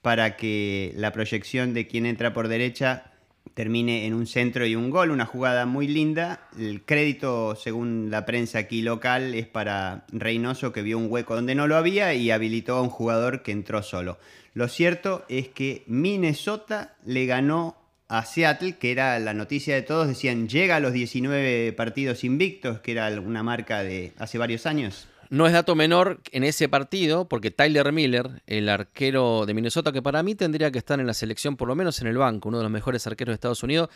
para 0.02 0.36
que 0.36 0.92
la 0.96 1.12
proyección 1.12 1.72
de 1.72 1.86
quien 1.86 2.04
entra 2.04 2.34
por 2.34 2.48
derecha 2.48 3.13
termine 3.52 4.06
en 4.06 4.14
un 4.14 4.26
centro 4.26 4.66
y 4.66 4.74
un 4.74 4.90
gol, 4.90 5.10
una 5.10 5.26
jugada 5.26 5.66
muy 5.66 5.86
linda. 5.86 6.48
El 6.58 6.82
crédito, 6.82 7.54
según 7.56 8.10
la 8.10 8.24
prensa 8.24 8.58
aquí 8.58 8.82
local, 8.82 9.34
es 9.34 9.46
para 9.46 10.06
Reynoso 10.10 10.72
que 10.72 10.82
vio 10.82 10.98
un 10.98 11.10
hueco 11.10 11.34
donde 11.34 11.54
no 11.54 11.66
lo 11.66 11.76
había 11.76 12.14
y 12.14 12.30
habilitó 12.30 12.76
a 12.76 12.82
un 12.82 12.90
jugador 12.90 13.42
que 13.42 13.52
entró 13.52 13.82
solo. 13.82 14.18
Lo 14.54 14.68
cierto 14.68 15.24
es 15.28 15.48
que 15.48 15.84
Minnesota 15.86 16.96
le 17.04 17.26
ganó 17.26 17.76
a 18.08 18.24
Seattle, 18.24 18.76
que 18.76 18.92
era 18.92 19.18
la 19.18 19.34
noticia 19.34 19.74
de 19.74 19.82
todos, 19.82 20.08
decían 20.08 20.48
llega 20.48 20.76
a 20.76 20.80
los 20.80 20.92
19 20.92 21.72
partidos 21.72 22.22
invictos, 22.24 22.80
que 22.80 22.92
era 22.92 23.08
una 23.20 23.42
marca 23.42 23.82
de 23.82 24.12
hace 24.18 24.38
varios 24.38 24.66
años. 24.66 25.08
No 25.30 25.46
es 25.46 25.52
dato 25.52 25.74
menor 25.74 26.20
en 26.32 26.44
ese 26.44 26.68
partido, 26.68 27.28
porque 27.28 27.50
Tyler 27.50 27.92
Miller, 27.92 28.42
el 28.46 28.68
arquero 28.68 29.46
de 29.46 29.54
Minnesota, 29.54 29.92
que 29.92 30.02
para 30.02 30.22
mí 30.22 30.34
tendría 30.34 30.70
que 30.70 30.78
estar 30.78 31.00
en 31.00 31.06
la 31.06 31.14
selección, 31.14 31.56
por 31.56 31.68
lo 31.68 31.74
menos 31.74 32.00
en 32.00 32.08
el 32.08 32.16
banco, 32.16 32.48
uno 32.48 32.58
de 32.58 32.64
los 32.64 32.72
mejores 32.72 33.06
arqueros 33.06 33.32
de 33.32 33.34
Estados 33.34 33.62
Unidos, 33.62 33.90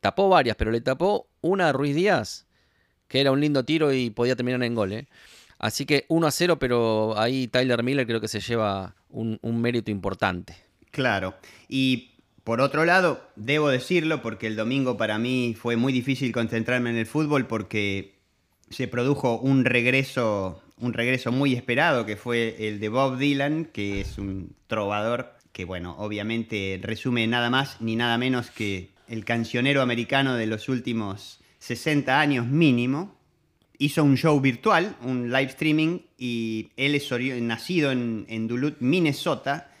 tapó 0.00 0.28
varias, 0.28 0.56
pero 0.56 0.70
le 0.70 0.80
tapó 0.80 1.28
una 1.40 1.68
a 1.68 1.72
Ruiz 1.72 1.94
Díaz, 1.94 2.46
que 3.08 3.20
era 3.20 3.32
un 3.32 3.40
lindo 3.40 3.64
tiro 3.64 3.92
y 3.92 4.10
podía 4.10 4.36
terminar 4.36 4.62
en 4.62 4.74
gol. 4.74 4.92
¿eh? 4.92 5.08
Así 5.58 5.86
que 5.86 6.06
1 6.08 6.26
a 6.26 6.30
0, 6.30 6.58
pero 6.58 7.18
ahí 7.18 7.48
Tyler 7.48 7.82
Miller 7.82 8.06
creo 8.06 8.20
que 8.20 8.28
se 8.28 8.40
lleva 8.40 8.94
un, 9.08 9.38
un 9.42 9.60
mérito 9.60 9.90
importante. 9.90 10.56
Claro. 10.90 11.34
Y 11.68 12.10
por 12.44 12.60
otro 12.60 12.84
lado, 12.84 13.20
debo 13.36 13.68
decirlo, 13.68 14.22
porque 14.22 14.46
el 14.46 14.56
domingo 14.56 14.96
para 14.96 15.18
mí 15.18 15.54
fue 15.58 15.76
muy 15.76 15.92
difícil 15.92 16.32
concentrarme 16.32 16.90
en 16.90 16.96
el 16.96 17.06
fútbol 17.06 17.46
porque 17.46 18.18
se 18.70 18.88
produjo 18.88 19.38
un 19.38 19.64
regreso 19.64 20.62
un 20.80 20.92
regreso 20.92 21.30
muy 21.30 21.54
esperado, 21.54 22.06
que 22.06 22.16
fue 22.16 22.56
el 22.68 22.80
de 22.80 22.88
Bob 22.88 23.18
Dylan, 23.18 23.66
que 23.66 24.00
es 24.00 24.18
un 24.18 24.54
trovador 24.66 25.34
que, 25.52 25.64
bueno, 25.64 25.94
obviamente 25.98 26.80
resume 26.82 27.26
nada 27.26 27.50
más 27.50 27.80
ni 27.80 27.96
nada 27.96 28.18
menos 28.18 28.50
que 28.50 28.90
el 29.08 29.24
cancionero 29.24 29.82
americano 29.82 30.36
de 30.36 30.46
los 30.46 30.68
últimos 30.68 31.40
60 31.58 32.18
años 32.18 32.46
mínimo. 32.46 33.18
Hizo 33.78 34.04
un 34.04 34.16
show 34.16 34.38
virtual, 34.40 34.96
un 35.02 35.30
live 35.30 35.50
streaming, 35.50 36.00
y 36.18 36.70
él 36.76 36.94
es 36.94 37.10
nacido 37.42 37.90
en, 37.92 38.46
Duluth, 38.46 38.76
Minnesota, 38.80 39.72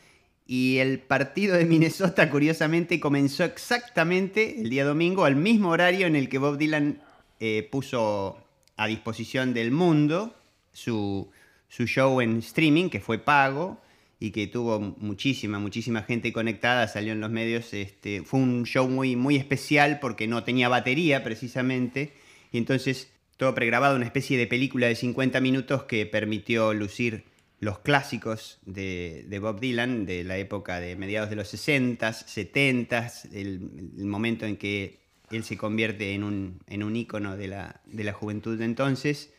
y 0.46 0.78
el 0.78 0.98
partido 0.98 1.56
de 1.56 1.64
Minnesota, 1.66 2.30
curiosamente, 2.30 2.98
comenzó 2.98 3.44
exactamente 3.44 4.60
el 4.60 4.70
día 4.70 4.84
domingo, 4.84 5.24
al 5.24 5.36
mismo 5.36 5.70
horario 5.70 6.06
en 6.06 6.16
el 6.16 6.28
que 6.28 6.38
Bob 6.38 6.56
Dylan 6.56 7.02
eh, 7.38 7.68
puso 7.70 8.38
a 8.76 8.86
disposición 8.86 9.52
del 9.54 9.70
mundo 9.70 10.34
su, 10.72 11.30
show 11.68 12.20
en 12.20 12.38
streaming, 12.38 12.88
que 12.88 13.00
fue 13.00 13.18
pago 13.18 13.80
y 14.18 14.32
que 14.32 14.46
tuvo 14.46 14.80
muchísima, 14.80 15.58
muchísima 15.58 16.02
gente 16.02 16.32
conectada, 16.32 16.88
salió 16.88 17.12
en 17.12 17.20
los 17.20 17.30
medios. 17.30 17.72
Este, 17.72 18.22
fue 18.22 18.40
un 18.40 18.64
show 18.64 18.88
muy, 18.88 19.16
muy 19.16 19.36
especial 19.36 19.98
porque 20.00 20.26
no 20.26 20.44
tenía 20.44 20.68
batería 20.68 21.24
precisamente. 21.24 22.12
Y 22.52 22.58
entonces 22.58 23.12
todo 23.36 23.54
pregrabado, 23.54 23.96
una 23.96 24.04
especie 24.04 24.36
de 24.36 24.46
película 24.46 24.86
de 24.86 24.94
50 24.94 25.40
minutos 25.40 25.84
que 25.84 26.04
permitió 26.04 26.74
lucir 26.74 27.24
los 27.60 27.78
clásicos 27.78 28.58
de, 28.66 29.38
Bob 29.40 29.60
Dylan 29.60 30.06
de 30.06 30.24
la 30.24 30.38
época 30.38 30.80
de 30.80 30.96
mediados 30.96 31.30
de 31.30 31.36
los 31.36 31.52
60s, 31.52 32.26
70s, 32.26 33.32
el, 33.32 33.60
momento 34.06 34.46
en 34.46 34.56
que 34.56 35.00
él 35.30 35.44
se 35.44 35.56
convierte 35.56 36.14
en 36.14 36.24
un, 36.24 36.60
en 36.66 36.82
un 36.82 36.96
ícono 36.96 37.36
de 37.36 37.48
la, 37.48 37.80
de 37.86 38.04
la 38.04 38.12
juventud 38.12 38.58
de 38.58 38.64
entonces 38.64 39.32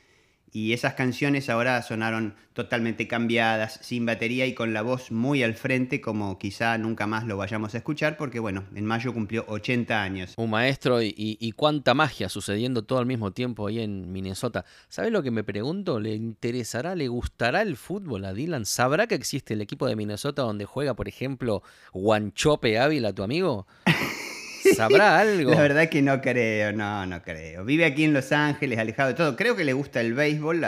y 0.53 0.73
esas 0.73 0.95
canciones 0.95 1.49
ahora 1.49 1.81
sonaron 1.81 2.35
totalmente 2.53 3.07
cambiadas, 3.07 3.79
sin 3.81 4.05
batería 4.05 4.45
y 4.45 4.53
con 4.53 4.73
la 4.73 4.81
voz 4.81 5.11
muy 5.11 5.43
al 5.43 5.53
frente, 5.53 6.01
como 6.01 6.37
quizá 6.37 6.77
nunca 6.77 7.07
más 7.07 7.25
lo 7.25 7.37
vayamos 7.37 7.73
a 7.73 7.77
escuchar, 7.77 8.17
porque 8.17 8.39
bueno, 8.39 8.65
en 8.75 8.85
mayo 8.85 9.13
cumplió 9.13 9.45
80 9.47 10.03
años. 10.03 10.33
Un 10.35 10.49
maestro 10.49 11.01
y, 11.01 11.53
cuánta 11.55 11.93
magia 11.93 12.27
sucediendo 12.27 12.83
todo 12.83 12.99
al 12.99 13.05
mismo 13.05 13.31
tiempo 13.31 13.67
ahí 13.67 13.79
en 13.79 14.11
Minnesota. 14.11 14.65
¿Sabes 14.89 15.11
lo 15.11 15.23
que 15.23 15.31
me 15.31 15.43
pregunto? 15.43 15.99
¿Le 15.99 16.15
interesará, 16.15 16.95
le 16.95 17.07
gustará 17.07 17.61
el 17.61 17.77
fútbol 17.77 18.25
a 18.25 18.33
Dylan? 18.33 18.65
¿Sabrá 18.65 19.07
que 19.07 19.15
existe 19.15 19.53
el 19.53 19.61
equipo 19.61 19.87
de 19.87 19.95
Minnesota 19.95 20.41
donde 20.41 20.65
juega, 20.65 20.95
por 20.95 21.07
ejemplo, 21.07 21.63
Guanchope 21.93 22.79
Ávila, 22.79 23.13
tu 23.13 23.23
amigo? 23.23 23.67
¿Sabrá 24.75 25.19
algo? 25.19 25.51
La 25.51 25.61
verdad 25.61 25.89
que 25.89 26.01
no 26.01 26.21
creo, 26.21 26.73
no, 26.73 27.05
no 27.05 27.21
creo. 27.21 27.65
Vive 27.65 27.85
aquí 27.85 28.03
en 28.03 28.13
Los 28.13 28.31
Ángeles, 28.31 28.79
alejado 28.79 29.09
de 29.09 29.15
todo. 29.15 29.35
Creo 29.35 29.55
que 29.55 29.63
le 29.63 29.73
gusta 29.73 30.01
el 30.01 30.13
béisbol. 30.13 30.61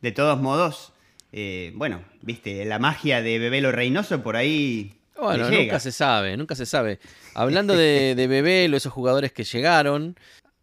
De 0.00 0.12
todos 0.12 0.40
modos, 0.40 0.92
eh, 1.32 1.72
bueno, 1.74 2.02
viste, 2.22 2.64
la 2.64 2.78
magia 2.78 3.22
de 3.22 3.38
Bebelo 3.38 3.72
Reynoso 3.72 4.22
por 4.22 4.36
ahí. 4.36 4.94
Bueno, 5.20 5.50
nunca 5.50 5.80
se 5.80 5.90
sabe, 5.90 6.36
nunca 6.36 6.54
se 6.54 6.64
sabe. 6.66 7.00
Hablando 7.34 7.76
de, 7.76 8.14
de 8.14 8.26
Bebelo, 8.28 8.76
esos 8.76 8.92
jugadores 8.92 9.32
que 9.32 9.42
llegaron, 9.42 10.16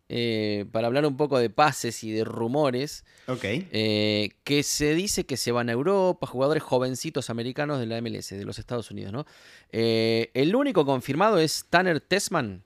eh, 0.08 0.66
para 0.72 0.86
hablar 0.86 1.06
un 1.06 1.18
poco 1.18 1.40
de 1.40 1.50
pases 1.50 2.04
y 2.04 2.12
de 2.12 2.24
rumores. 2.24 3.06
Eh, 3.44 4.30
que 4.44 4.62
se 4.62 4.94
dice 4.94 5.26
que 5.26 5.36
se 5.36 5.52
van 5.52 5.70
a 5.70 5.72
Europa, 5.72 6.28
jugadores 6.28 6.62
jovencitos 6.62 7.30
americanos 7.30 7.80
de 7.80 7.88
la 7.88 8.00
MLS, 8.02 8.30
de 8.30 8.46
los 8.46 8.60
Estados 8.60 8.92
Unidos, 8.92 9.12
¿no? 9.12 9.26
Eh, 9.72 10.30
el 10.36 10.56
único 10.56 10.86
confirmado 10.86 11.40
es 11.40 11.66
Tanner 11.70 12.02
Tessman, 12.02 12.64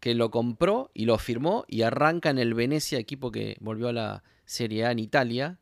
que 0.00 0.14
lo 0.14 0.30
compró 0.30 0.90
y 0.92 1.06
lo 1.06 1.16
firmó 1.16 1.64
y 1.66 1.82
arranca 1.82 2.28
en 2.28 2.38
el 2.38 2.54
Venecia, 2.54 2.98
equipo 2.98 3.30
que 3.30 3.56
volvió 3.60 3.88
a 3.88 3.92
la 3.92 4.22
Serie 4.44 4.84
A 4.84 4.90
en 4.90 4.98
Italia. 4.98 5.58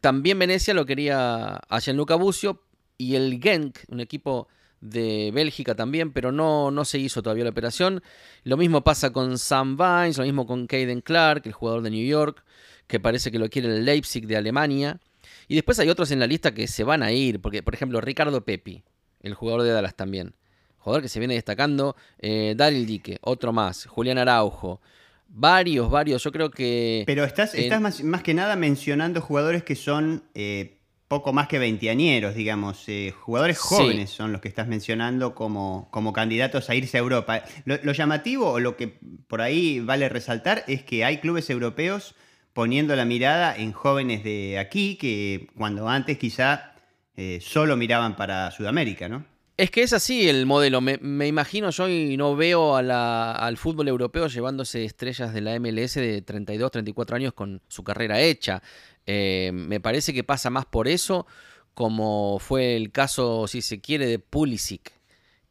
También 0.00 0.38
Venecia 0.38 0.74
lo 0.74 0.84
quería 0.84 1.56
a 1.56 1.80
Gianluca 1.80 2.16
Bucio 2.16 2.62
y 2.98 3.14
el 3.14 3.40
Genk, 3.40 3.78
un 3.88 4.00
equipo 4.00 4.48
de 4.84 5.30
Bélgica 5.32 5.74
también, 5.74 6.12
pero 6.12 6.30
no, 6.30 6.70
no 6.70 6.84
se 6.84 6.98
hizo 6.98 7.22
todavía 7.22 7.44
la 7.44 7.50
operación. 7.50 8.02
Lo 8.44 8.56
mismo 8.56 8.84
pasa 8.84 9.12
con 9.12 9.38
Sam 9.38 9.76
Vines, 9.76 10.18
lo 10.18 10.24
mismo 10.24 10.46
con 10.46 10.66
Caden 10.66 11.00
Clark, 11.00 11.42
el 11.46 11.52
jugador 11.52 11.82
de 11.82 11.90
New 11.90 12.06
York, 12.06 12.44
que 12.86 13.00
parece 13.00 13.32
que 13.32 13.38
lo 13.38 13.48
quiere 13.48 13.68
el 13.68 13.84
Leipzig 13.84 14.26
de 14.26 14.36
Alemania. 14.36 15.00
Y 15.48 15.54
después 15.54 15.78
hay 15.78 15.88
otros 15.88 16.10
en 16.10 16.20
la 16.20 16.26
lista 16.26 16.52
que 16.52 16.68
se 16.68 16.84
van 16.84 17.02
a 17.02 17.12
ir, 17.12 17.40
porque 17.40 17.62
por 17.62 17.74
ejemplo 17.74 18.00
Ricardo 18.00 18.44
Pepi, 18.44 18.84
el 19.20 19.34
jugador 19.34 19.62
de 19.62 19.70
Dallas 19.70 19.96
también. 19.96 20.34
Jugador 20.78 21.00
que 21.00 21.08
se 21.08 21.18
viene 21.18 21.32
destacando. 21.32 21.96
Eh, 22.18 22.52
Daryl 22.54 22.84
Dique, 22.84 23.18
otro 23.22 23.54
más. 23.54 23.86
Julián 23.86 24.18
Araujo. 24.18 24.82
Varios, 25.28 25.90
varios. 25.90 26.22
Yo 26.22 26.30
creo 26.30 26.50
que. 26.50 27.04
Pero 27.06 27.24
estás, 27.24 27.54
estás 27.54 27.80
más, 27.80 28.22
que 28.22 28.34
nada 28.34 28.54
mencionando 28.54 29.22
jugadores 29.22 29.64
que 29.64 29.76
son 29.76 30.24
eh, 30.34 30.76
poco 31.08 31.32
más 31.32 31.48
que 31.48 31.58
veinteañeros, 31.58 32.34
digamos. 32.34 32.88
Eh, 32.88 33.12
jugadores 33.18 33.58
jóvenes 33.58 34.10
son 34.10 34.32
los 34.32 34.40
que 34.40 34.48
estás 34.48 34.66
mencionando 34.66 35.34
como, 35.34 35.88
como 35.90 36.12
candidatos 36.12 36.70
a 36.70 36.74
irse 36.74 36.96
a 36.96 37.00
Europa. 37.00 37.44
Lo, 37.64 37.92
llamativo 37.92 38.50
o 38.50 38.60
lo 38.60 38.76
que 38.76 38.98
por 39.28 39.40
ahí 39.40 39.80
vale 39.80 40.08
resaltar 40.08 40.64
es 40.66 40.82
que 40.82 41.04
hay 41.04 41.18
clubes 41.18 41.50
europeos 41.50 42.14
poniendo 42.52 42.96
la 42.96 43.04
mirada 43.04 43.56
en 43.56 43.72
jóvenes 43.72 44.24
de 44.24 44.58
aquí 44.58 44.96
que 44.96 45.48
cuando 45.56 45.88
antes 45.88 46.18
quizá 46.18 46.74
eh, 47.16 47.38
solo 47.40 47.76
miraban 47.76 48.16
para 48.16 48.50
Sudamérica, 48.50 49.08
¿no? 49.08 49.24
Es 49.56 49.70
que 49.70 49.84
es 49.84 49.92
así 49.92 50.28
el 50.28 50.46
modelo. 50.46 50.80
Me, 50.80 51.28
imagino 51.28 51.70
yo 51.70 51.88
y 51.88 52.16
no 52.16 52.34
veo 52.34 52.74
al 52.74 53.56
fútbol 53.56 53.86
europeo 53.86 54.26
llevándose 54.26 54.84
estrellas 54.84 55.32
de 55.32 55.40
la 55.42 55.60
MLS 55.60 55.94
de 55.94 56.22
32, 56.22 56.72
34 56.72 57.16
años 57.16 57.34
con 57.34 57.62
su 57.68 57.84
carrera 57.84 58.20
hecha. 58.20 58.64
Eh, 59.06 59.50
me 59.52 59.80
parece 59.80 60.12
que 60.14 60.24
pasa 60.24 60.50
más 60.50 60.66
por 60.66 60.88
eso, 60.88 61.26
como 61.74 62.38
fue 62.38 62.76
el 62.76 62.90
caso, 62.92 63.46
si 63.46 63.62
se 63.62 63.80
quiere, 63.80 64.06
de 64.06 64.18
Pulisic, 64.18 64.92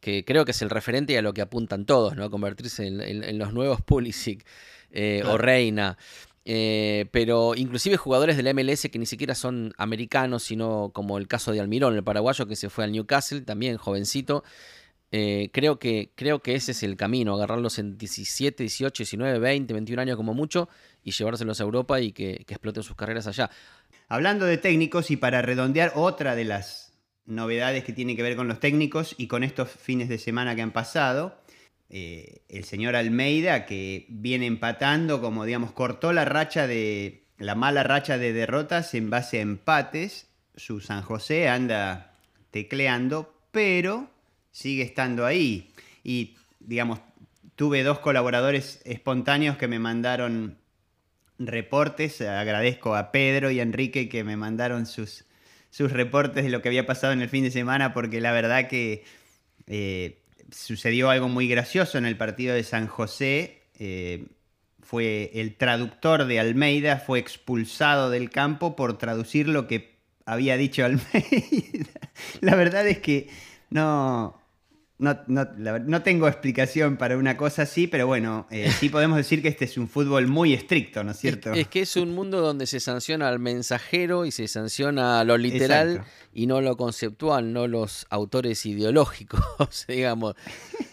que 0.00 0.24
creo 0.24 0.44
que 0.44 0.50
es 0.50 0.62
el 0.62 0.70
referente 0.70 1.16
a 1.16 1.22
lo 1.22 1.34
que 1.34 1.42
apuntan 1.42 1.86
todos, 1.86 2.16
¿no? 2.16 2.24
A 2.24 2.30
convertirse 2.30 2.86
en, 2.86 3.38
los 3.38 3.52
nuevos 3.52 3.80
Pulisic 3.82 4.44
eh, 4.90 5.22
o 5.26 5.38
Reina. 5.38 5.96
Eh, 6.46 7.06
pero 7.10 7.54
inclusive 7.54 7.96
jugadores 7.96 8.36
de 8.36 8.42
la 8.42 8.52
MLS 8.52 8.88
que 8.90 8.98
ni 8.98 9.06
siquiera 9.06 9.34
son 9.34 9.72
americanos, 9.78 10.42
sino 10.42 10.90
como 10.92 11.16
el 11.16 11.26
caso 11.26 11.52
de 11.52 11.60
Almirón, 11.60 11.94
el 11.96 12.04
paraguayo 12.04 12.46
que 12.46 12.56
se 12.56 12.68
fue 12.68 12.84
al 12.84 12.92
Newcastle, 12.92 13.40
también 13.40 13.78
jovencito. 13.78 14.44
Eh, 15.10 15.50
creo, 15.52 15.78
que, 15.78 16.10
creo 16.16 16.40
que 16.40 16.54
ese 16.54 16.72
es 16.72 16.82
el 16.82 16.96
camino, 16.96 17.34
agarrarlos 17.34 17.78
en 17.78 17.96
17, 17.96 18.64
18, 18.64 19.02
19, 19.02 19.38
20, 19.38 19.72
21 19.72 20.02
años 20.02 20.16
como 20.16 20.34
mucho 20.34 20.68
y 21.04 21.12
llevárselos 21.12 21.60
a 21.60 21.64
Europa 21.64 22.00
y 22.00 22.12
que, 22.12 22.32
exploten 22.32 22.82
sus 22.82 22.96
carreras 22.96 23.26
allá. 23.26 23.48
Hablando 24.08 24.44
de 24.44 24.58
técnicos 24.58 25.10
y 25.10 25.16
para 25.16 25.40
redondear 25.40 25.92
otra 25.94 26.34
de 26.34 26.44
las 26.44 26.92
novedades 27.26 27.84
que 27.84 27.92
tiene 27.92 28.16
que 28.16 28.22
ver 28.22 28.34
con 28.34 28.48
los 28.48 28.60
técnicos 28.60 29.14
y 29.16 29.28
con 29.28 29.44
estos 29.44 29.70
fines 29.70 30.08
de 30.08 30.18
semana 30.18 30.56
que 30.56 30.62
han 30.62 30.72
pasado, 30.72 31.38
eh, 31.88 32.42
el 32.48 32.64
señor 32.64 32.96
Almeida, 32.96 33.66
que 33.66 34.06
viene 34.08 34.46
empatando, 34.46 35.20
como 35.20 35.44
digamos, 35.44 35.72
cortó 35.72 36.12
la 36.12 36.24
racha 36.24 36.66
de. 36.66 37.28
la 37.38 37.54
mala 37.54 37.82
racha 37.82 38.18
de 38.18 38.32
derrotas 38.32 38.94
en 38.94 39.10
base 39.10 39.38
a 39.38 39.42
empates. 39.42 40.28
Su 40.56 40.80
San 40.80 41.02
José 41.02 41.48
anda 41.48 42.16
tecleando, 42.50 43.32
pero 43.52 44.10
sigue 44.54 44.84
estando 44.84 45.26
ahí. 45.26 45.72
Y, 46.04 46.36
digamos, 46.60 47.00
tuve 47.56 47.82
dos 47.82 47.98
colaboradores 47.98 48.80
espontáneos 48.84 49.58
que 49.58 49.68
me 49.68 49.80
mandaron 49.80 50.56
reportes. 51.38 52.20
Agradezco 52.22 52.94
a 52.94 53.10
Pedro 53.10 53.50
y 53.50 53.58
a 53.58 53.64
Enrique 53.64 54.08
que 54.08 54.22
me 54.22 54.36
mandaron 54.36 54.86
sus, 54.86 55.24
sus 55.70 55.92
reportes 55.92 56.44
de 56.44 56.50
lo 56.50 56.62
que 56.62 56.68
había 56.68 56.86
pasado 56.86 57.12
en 57.12 57.20
el 57.20 57.28
fin 57.28 57.42
de 57.42 57.50
semana, 57.50 57.92
porque 57.92 58.20
la 58.20 58.30
verdad 58.30 58.68
que 58.68 59.04
eh, 59.66 60.22
sucedió 60.52 61.10
algo 61.10 61.28
muy 61.28 61.48
gracioso 61.48 61.98
en 61.98 62.06
el 62.06 62.16
partido 62.16 62.54
de 62.54 62.62
San 62.62 62.86
José. 62.86 63.62
Eh, 63.78 64.26
fue 64.80 65.32
el 65.34 65.56
traductor 65.56 66.26
de 66.26 66.38
Almeida, 66.38 66.98
fue 66.98 67.18
expulsado 67.18 68.08
del 68.08 68.30
campo 68.30 68.76
por 68.76 68.98
traducir 68.98 69.48
lo 69.48 69.66
que 69.66 69.96
había 70.26 70.56
dicho 70.56 70.84
Almeida. 70.84 71.90
la 72.40 72.54
verdad 72.54 72.86
es 72.86 72.98
que 72.98 73.28
no, 73.70 74.38
no, 75.04 75.48
no, 75.56 76.02
tengo 76.02 76.26
explicación 76.26 76.96
para 76.96 77.16
una 77.16 77.36
cosa 77.36 77.62
así, 77.62 77.86
pero 77.86 78.06
bueno, 78.06 78.46
eh, 78.50 78.70
sí 78.78 78.88
podemos 78.88 79.16
decir 79.16 79.42
que 79.42 79.48
este 79.48 79.66
es 79.66 79.76
un 79.76 79.88
fútbol 79.88 80.26
muy 80.26 80.54
estricto, 80.54 81.04
¿no 81.04 81.10
es 81.10 81.18
cierto? 81.18 81.52
Es, 81.52 81.68
que 81.68 81.82
es 81.82 81.96
un 81.96 82.14
mundo 82.14 82.40
donde 82.40 82.66
se 82.66 82.80
sanciona 82.80 83.28
al 83.28 83.38
mensajero 83.38 84.24
y 84.24 84.30
se 84.30 84.48
sanciona 84.48 85.22
lo 85.24 85.36
literal 85.36 86.04
y 86.32 86.46
no 86.46 86.60
lo 86.60 86.76
conceptual, 86.76 87.52
no 87.52 87.68
los 87.68 88.06
autores 88.10 88.64
ideológicos, 88.66 89.84
digamos. 89.88 90.34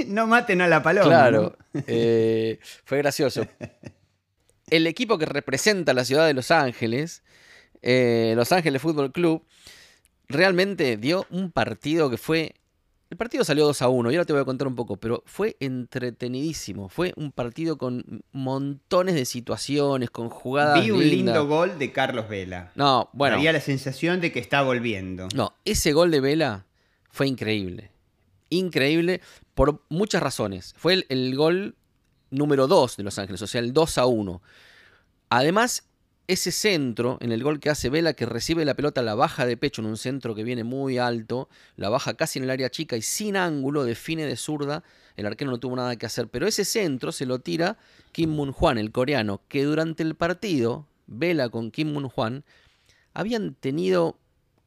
no 0.06 0.28
maten 0.28 0.62
a 0.62 0.68
la 0.68 0.84
paloma. 0.84 1.08
Claro, 1.08 1.58
eh, 1.88 2.60
fue 2.86 2.98
gracioso. 3.00 3.48
El 4.70 4.88
equipo 4.88 5.18
que 5.18 5.26
representa 5.26 5.94
la 5.94 6.06
ciudad 6.06 6.28
de 6.28 6.34
Los 6.34 6.52
Ángeles, 6.52 7.24
eh, 7.82 8.34
Los 8.36 8.52
Ángeles 8.52 8.82
Fútbol 8.82 9.12
Club, 9.12 9.46
realmente 10.28 10.98
dio 10.98 11.28
un 11.30 11.52
partido 11.52 12.10
que 12.10 12.18
fue 12.18 12.56
el 13.12 13.18
partido 13.18 13.44
salió 13.44 13.66
2 13.66 13.82
a 13.82 13.90
1 13.90 14.10
y 14.10 14.16
ahora 14.16 14.26
te 14.26 14.32
voy 14.32 14.42
a 14.42 14.46
contar 14.46 14.70
un 14.70 14.76
poco, 14.76 14.96
pero 14.96 15.22
fue 15.26 15.58
entretenidísimo. 15.60 16.88
Fue 16.88 17.12
un 17.18 17.34
partido 17.34 17.78
con 17.78 18.24
montones 18.32 19.16
de 19.16 19.26
situaciones, 19.26 20.10
con 20.10 20.30
jugadas. 20.30 20.82
Vi 20.82 20.92
un 20.92 21.02
lindo 21.02 21.46
gol 21.46 21.78
de 21.78 21.92
Carlos 21.92 22.30
Vela. 22.30 22.72
No, 22.76 23.10
bueno. 23.12 23.36
Había 23.36 23.52
la 23.52 23.60
sensación 23.60 24.22
de 24.22 24.32
que 24.32 24.40
está 24.40 24.62
volviendo. 24.62 25.28
No, 25.36 25.54
ese 25.66 25.92
gol 25.92 26.10
de 26.10 26.22
Vela 26.22 26.66
fue 27.10 27.28
increíble. 27.28 27.92
Increíble 28.50 29.20
por 29.56 29.84
muchas 29.90 30.24
razones. 30.24 30.74
Fue 30.78 30.94
el, 30.94 31.06
el 31.10 31.36
gol 31.36 31.76
número 32.30 32.68
2 32.68 32.96
de 32.96 33.04
Los 33.04 33.20
Ángeles, 33.20 33.42
o 33.42 33.48
sea, 33.48 33.60
el 33.60 33.74
2 33.74 33.98
a 33.98 34.06
1. 34.06 34.42
Además, 35.28 35.84
ese 36.28 36.52
centro, 36.52 37.18
en 37.22 37.32
el 37.32 37.44
gol 37.44 37.60
que 37.60 37.70
hace 37.70 37.90
Vela, 37.90 38.14
que 38.14 38.26
recibe 38.26 38.64
la 38.64 38.76
pelota, 38.76 39.02
la 39.02 39.16
baja 39.16 39.46
de 39.46 39.58
pecho 39.58 39.82
en 39.82 39.88
un 39.88 39.98
centro 39.98 40.36
que 40.36 40.44
viene 40.44 40.64
muy 40.64 40.98
alto, 40.98 41.50
la 41.76 41.90
baja 41.90 42.14
casi 42.14 42.40
en 42.40 42.44
el 42.44 42.52
área 42.52 42.70
chica 42.70 42.96
y 42.96 43.02
sin 43.02 43.36
ángulo, 43.36 43.84
define 43.84 44.26
de 44.26 44.38
zurda, 44.38 44.84
el 45.18 45.26
arquero 45.26 45.52
no 45.52 45.60
tuvo 45.60 45.76
nada 45.76 45.96
que 45.96 46.06
hacer, 46.06 46.28
pero 46.30 46.48
ese 46.48 46.64
centro 46.64 47.12
se 47.12 47.26
lo 47.26 47.40
tira 47.40 47.78
Kim 48.12 48.30
Moon 48.30 48.54
Hwan, 48.58 48.78
el 48.78 48.92
coreano, 48.92 49.42
que 49.48 49.64
durante 49.64 50.04
el 50.04 50.16
partido, 50.16 50.88
Vela 51.08 51.50
con 51.50 51.72
Kim 51.72 51.92
Moon 51.92 52.10
Hwan, 52.16 52.44
habían 53.14 53.56
tenido 53.56 54.18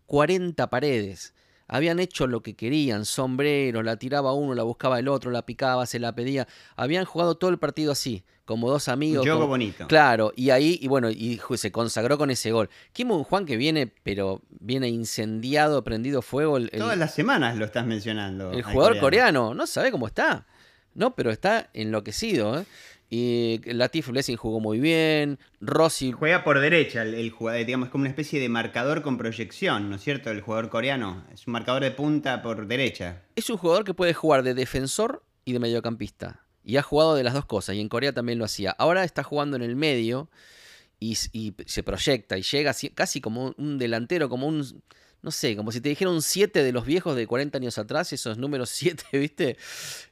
40 0.06 0.68
paredes. 0.68 1.34
Habían 1.66 1.98
hecho 1.98 2.26
lo 2.26 2.42
que 2.42 2.54
querían, 2.54 3.06
sombrero, 3.06 3.82
la 3.82 3.96
tiraba 3.96 4.34
uno, 4.34 4.54
la 4.54 4.64
buscaba 4.64 4.98
el 4.98 5.08
otro, 5.08 5.30
la 5.30 5.46
picaba, 5.46 5.86
se 5.86 5.98
la 5.98 6.14
pedía. 6.14 6.46
Habían 6.76 7.06
jugado 7.06 7.36
todo 7.36 7.48
el 7.48 7.58
partido 7.58 7.92
así 7.92 8.22
como 8.44 8.70
dos 8.70 8.88
amigos. 8.88 9.26
Un 9.26 9.46
bonito. 9.46 9.86
Claro, 9.86 10.32
y 10.36 10.50
ahí, 10.50 10.78
y 10.80 10.88
bueno, 10.88 11.10
y 11.10 11.40
se 11.56 11.72
consagró 11.72 12.18
con 12.18 12.30
ese 12.30 12.52
gol. 12.52 12.68
Kim 12.92 13.08
Juan 13.08 13.46
que 13.46 13.56
viene, 13.56 13.92
pero 14.02 14.42
viene 14.48 14.88
incendiado, 14.88 15.82
prendido 15.84 16.22
fuego. 16.22 16.58
Todas 16.60 16.98
las 16.98 17.14
semanas 17.14 17.56
lo 17.56 17.64
estás 17.64 17.86
mencionando. 17.86 18.52
El 18.52 18.62
jugador 18.62 18.98
coreano. 18.98 19.54
no 19.54 19.66
sabe 19.66 19.90
cómo 19.90 20.06
está. 20.06 20.46
No, 20.94 21.14
pero 21.14 21.30
está 21.30 21.70
enloquecido, 21.72 22.60
¿eh? 22.60 22.64
Y 23.10 23.60
Latif 23.64 24.08
Blessing 24.08 24.36
jugó 24.36 24.60
muy 24.60 24.80
bien. 24.80 25.38
Rossi. 25.60 26.12
Juega 26.12 26.42
por 26.42 26.58
derecha, 26.58 27.02
el, 27.02 27.30
jugador, 27.30 27.64
digamos, 27.64 27.88
como 27.90 28.02
una 28.02 28.08
especie 28.08 28.40
de 28.40 28.48
marcador 28.48 29.02
con 29.02 29.18
proyección, 29.18 29.90
¿no 29.90 29.96
es 29.96 30.02
cierto? 30.02 30.30
El 30.30 30.40
jugador 30.40 30.68
coreano. 30.68 31.24
Es 31.32 31.46
un 31.46 31.52
marcador 31.52 31.82
de 31.82 31.90
punta 31.90 32.42
por 32.42 32.66
derecha. 32.66 33.22
Es 33.36 33.50
un 33.50 33.56
jugador 33.56 33.84
que 33.84 33.94
puede 33.94 34.14
jugar 34.14 34.42
de 34.42 34.54
defensor 34.54 35.22
y 35.44 35.52
de 35.52 35.60
mediocampista. 35.60 36.43
Y 36.64 36.76
ha 36.76 36.82
jugado 36.82 37.14
de 37.14 37.22
las 37.22 37.34
dos 37.34 37.44
cosas, 37.44 37.76
y 37.76 37.80
en 37.80 37.88
Corea 37.88 38.12
también 38.12 38.38
lo 38.38 38.44
hacía. 38.44 38.70
Ahora 38.72 39.04
está 39.04 39.22
jugando 39.22 39.56
en 39.56 39.62
el 39.62 39.76
medio 39.76 40.30
y, 40.98 41.14
se 41.14 41.82
proyecta 41.82 42.38
y 42.38 42.42
llega 42.42 42.74
casi 42.94 43.20
como 43.20 43.54
un 43.58 43.78
delantero, 43.78 44.28
como 44.28 44.46
un, 44.46 44.82
no 45.22 45.30
sé, 45.30 45.56
como 45.56 45.72
si 45.72 45.80
te 45.80 45.88
dijera 45.88 46.10
un 46.10 46.22
7 46.22 46.62
de 46.62 46.72
los 46.72 46.84
viejos 46.84 47.16
de 47.16 47.26
40 47.26 47.58
años 47.58 47.78
atrás, 47.78 48.12
esos 48.12 48.38
números 48.38 48.70
7, 48.74 49.04
¿viste? 49.18 49.56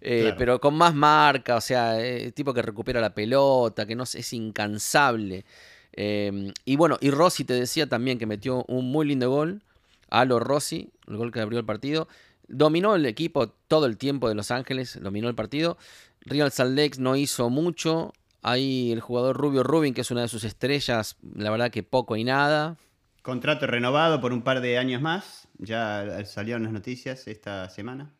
Eh, 0.00 0.34
pero 0.36 0.60
con 0.60 0.74
más 0.74 0.94
marca, 0.94 1.56
o 1.56 1.60
sea, 1.60 2.00
eh, 2.00 2.32
tipo 2.32 2.52
que 2.54 2.62
recupera 2.62 3.00
la 3.00 3.14
pelota, 3.14 3.86
que 3.86 3.94
no 3.94 4.04
es 4.04 4.32
incansable. 4.32 5.44
Em, 5.92 6.52
y 6.64 6.76
bueno, 6.76 6.96
y 7.00 7.10
Rossi 7.10 7.44
te 7.44 7.54
decía 7.54 7.86
también 7.86 8.18
que 8.18 8.26
metió 8.26 8.64
un 8.68 8.90
muy 8.90 9.06
lindo 9.06 9.30
gol. 9.30 9.62
Alo 10.08 10.40
Rossi, 10.40 10.90
el 11.06 11.16
gol 11.16 11.32
que 11.32 11.40
abrió 11.40 11.58
el 11.58 11.66
partido. 11.66 12.08
Dominó 12.48 12.94
el 12.94 13.06
equipo 13.06 13.48
todo 13.68 13.86
el 13.86 13.96
tiempo 13.96 14.28
de 14.28 14.34
Los 14.34 14.50
Ángeles, 14.50 14.98
dominó 15.00 15.28
el 15.28 15.34
partido. 15.34 15.78
Real 16.24 16.50
Salt 16.50 16.76
Lake 16.76 16.98
no 16.98 17.16
hizo 17.16 17.50
mucho. 17.50 18.12
Ahí 18.42 18.90
el 18.92 19.00
jugador 19.00 19.36
Rubio 19.36 19.62
Rubin, 19.62 19.94
que 19.94 20.00
es 20.00 20.10
una 20.10 20.22
de 20.22 20.28
sus 20.28 20.44
estrellas, 20.44 21.16
la 21.34 21.50
verdad 21.50 21.70
que 21.70 21.82
poco 21.82 22.16
y 22.16 22.24
nada. 22.24 22.76
Contrato 23.22 23.68
renovado 23.68 24.20
por 24.20 24.32
un 24.32 24.42
par 24.42 24.60
de 24.60 24.78
años 24.78 25.00
más. 25.00 25.46
Ya 25.58 26.24
salieron 26.24 26.64
las 26.64 26.72
noticias 26.72 27.28
esta 27.28 27.68
semana. 27.68 28.12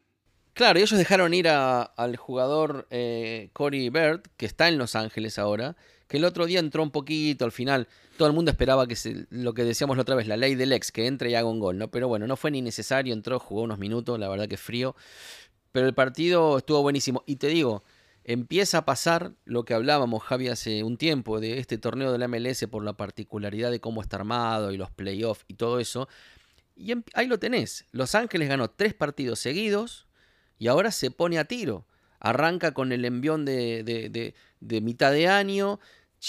Claro, 0.55 0.79
y 0.79 0.83
ellos 0.83 0.99
dejaron 0.99 1.33
ir 1.33 1.49
al 1.49 2.17
jugador 2.17 2.87
eh, 2.91 3.49
Corey 3.55 3.89
Bird, 3.89 4.21
que 4.37 4.45
está 4.45 4.69
en 4.69 4.77
Los 4.77 4.95
Ángeles 4.95 5.39
ahora, 5.39 5.77
que 6.09 6.19
el 6.19 6.27
otro 6.27 6.45
día 6.45 6.61
entró 6.61 6.83
un 6.83 6.91
poquito 6.91 7.47
al 7.47 7.53
final. 7.53 7.89
Todo 8.19 8.29
el 8.29 8.35
mundo 8.35 8.51
esperaba 8.51 8.87
que 8.87 8.95
se, 8.95 9.27
lo 9.31 9.55
que 9.55 9.65
decíamos 9.65 9.97
la 9.97 10.03
otra 10.03 10.15
vez, 10.15 10.27
la 10.27 10.37
ley 10.37 10.55
del 10.55 10.73
ex, 10.73 10.93
que 10.93 11.07
entre 11.07 11.31
y 11.31 11.35
haga 11.35 11.49
un 11.49 11.59
gol, 11.59 11.79
¿no? 11.79 11.91
Pero 11.91 12.07
bueno, 12.07 12.27
no 12.27 12.37
fue 12.37 12.51
ni 12.51 12.61
necesario, 12.61 13.15
entró, 13.15 13.39
jugó 13.39 13.63
unos 13.63 13.79
minutos, 13.79 14.19
la 14.19 14.29
verdad 14.29 14.47
que 14.47 14.59
frío. 14.59 14.95
Pero 15.73 15.87
el 15.87 15.95
partido 15.95 16.59
estuvo 16.59 16.83
buenísimo. 16.83 17.25
Y 17.27 17.37
te 17.37 17.49
digo, 17.49 17.83
empieza 18.25 18.79
a 18.79 18.85
pasar 18.85 19.33
lo 19.45 19.65
que 19.65 19.75
hablábamos, 19.75 20.23
Javi, 20.23 20.49
hace 20.49 20.85
un 20.85 20.97
tiempo, 20.97 21.41
de 21.41 21.59
este 21.59 21.79
torneo 21.79 22.13
de 22.13 22.19
la 22.19 22.29
MLS 22.29 22.67
por 22.71 22.85
la 22.85 22.93
particularidad 22.93 23.71
de 23.71 23.81
cómo 23.81 24.03
está 24.03 24.17
armado 24.17 24.73
y 24.73 24.77
los 24.77 24.91
playoffs 24.91 25.45
y 25.49 25.55
todo 25.55 25.81
eso. 25.81 26.09
Y 26.77 26.93
em, 26.93 27.03
ahí 27.15 27.27
lo 27.27 27.39
tenés. 27.39 27.87
Los 27.93 28.15
Ángeles 28.15 28.49
ganó 28.49 28.71
tres 28.71 28.95
partidos 28.95 29.39
seguidos 29.39 30.07
y 30.59 30.69
ahora 30.69 30.91
se 30.93 31.11
pone 31.11 31.39
a 31.39 31.45
tiro. 31.47 31.87
Arranca 32.21 32.73
con 32.73 32.93
el 32.93 33.05
envión 33.05 33.45
de, 33.45 33.83
de, 33.83 34.35
de 34.61 34.81
mitad 34.81 35.11
de 35.11 35.27
año, 35.27 35.81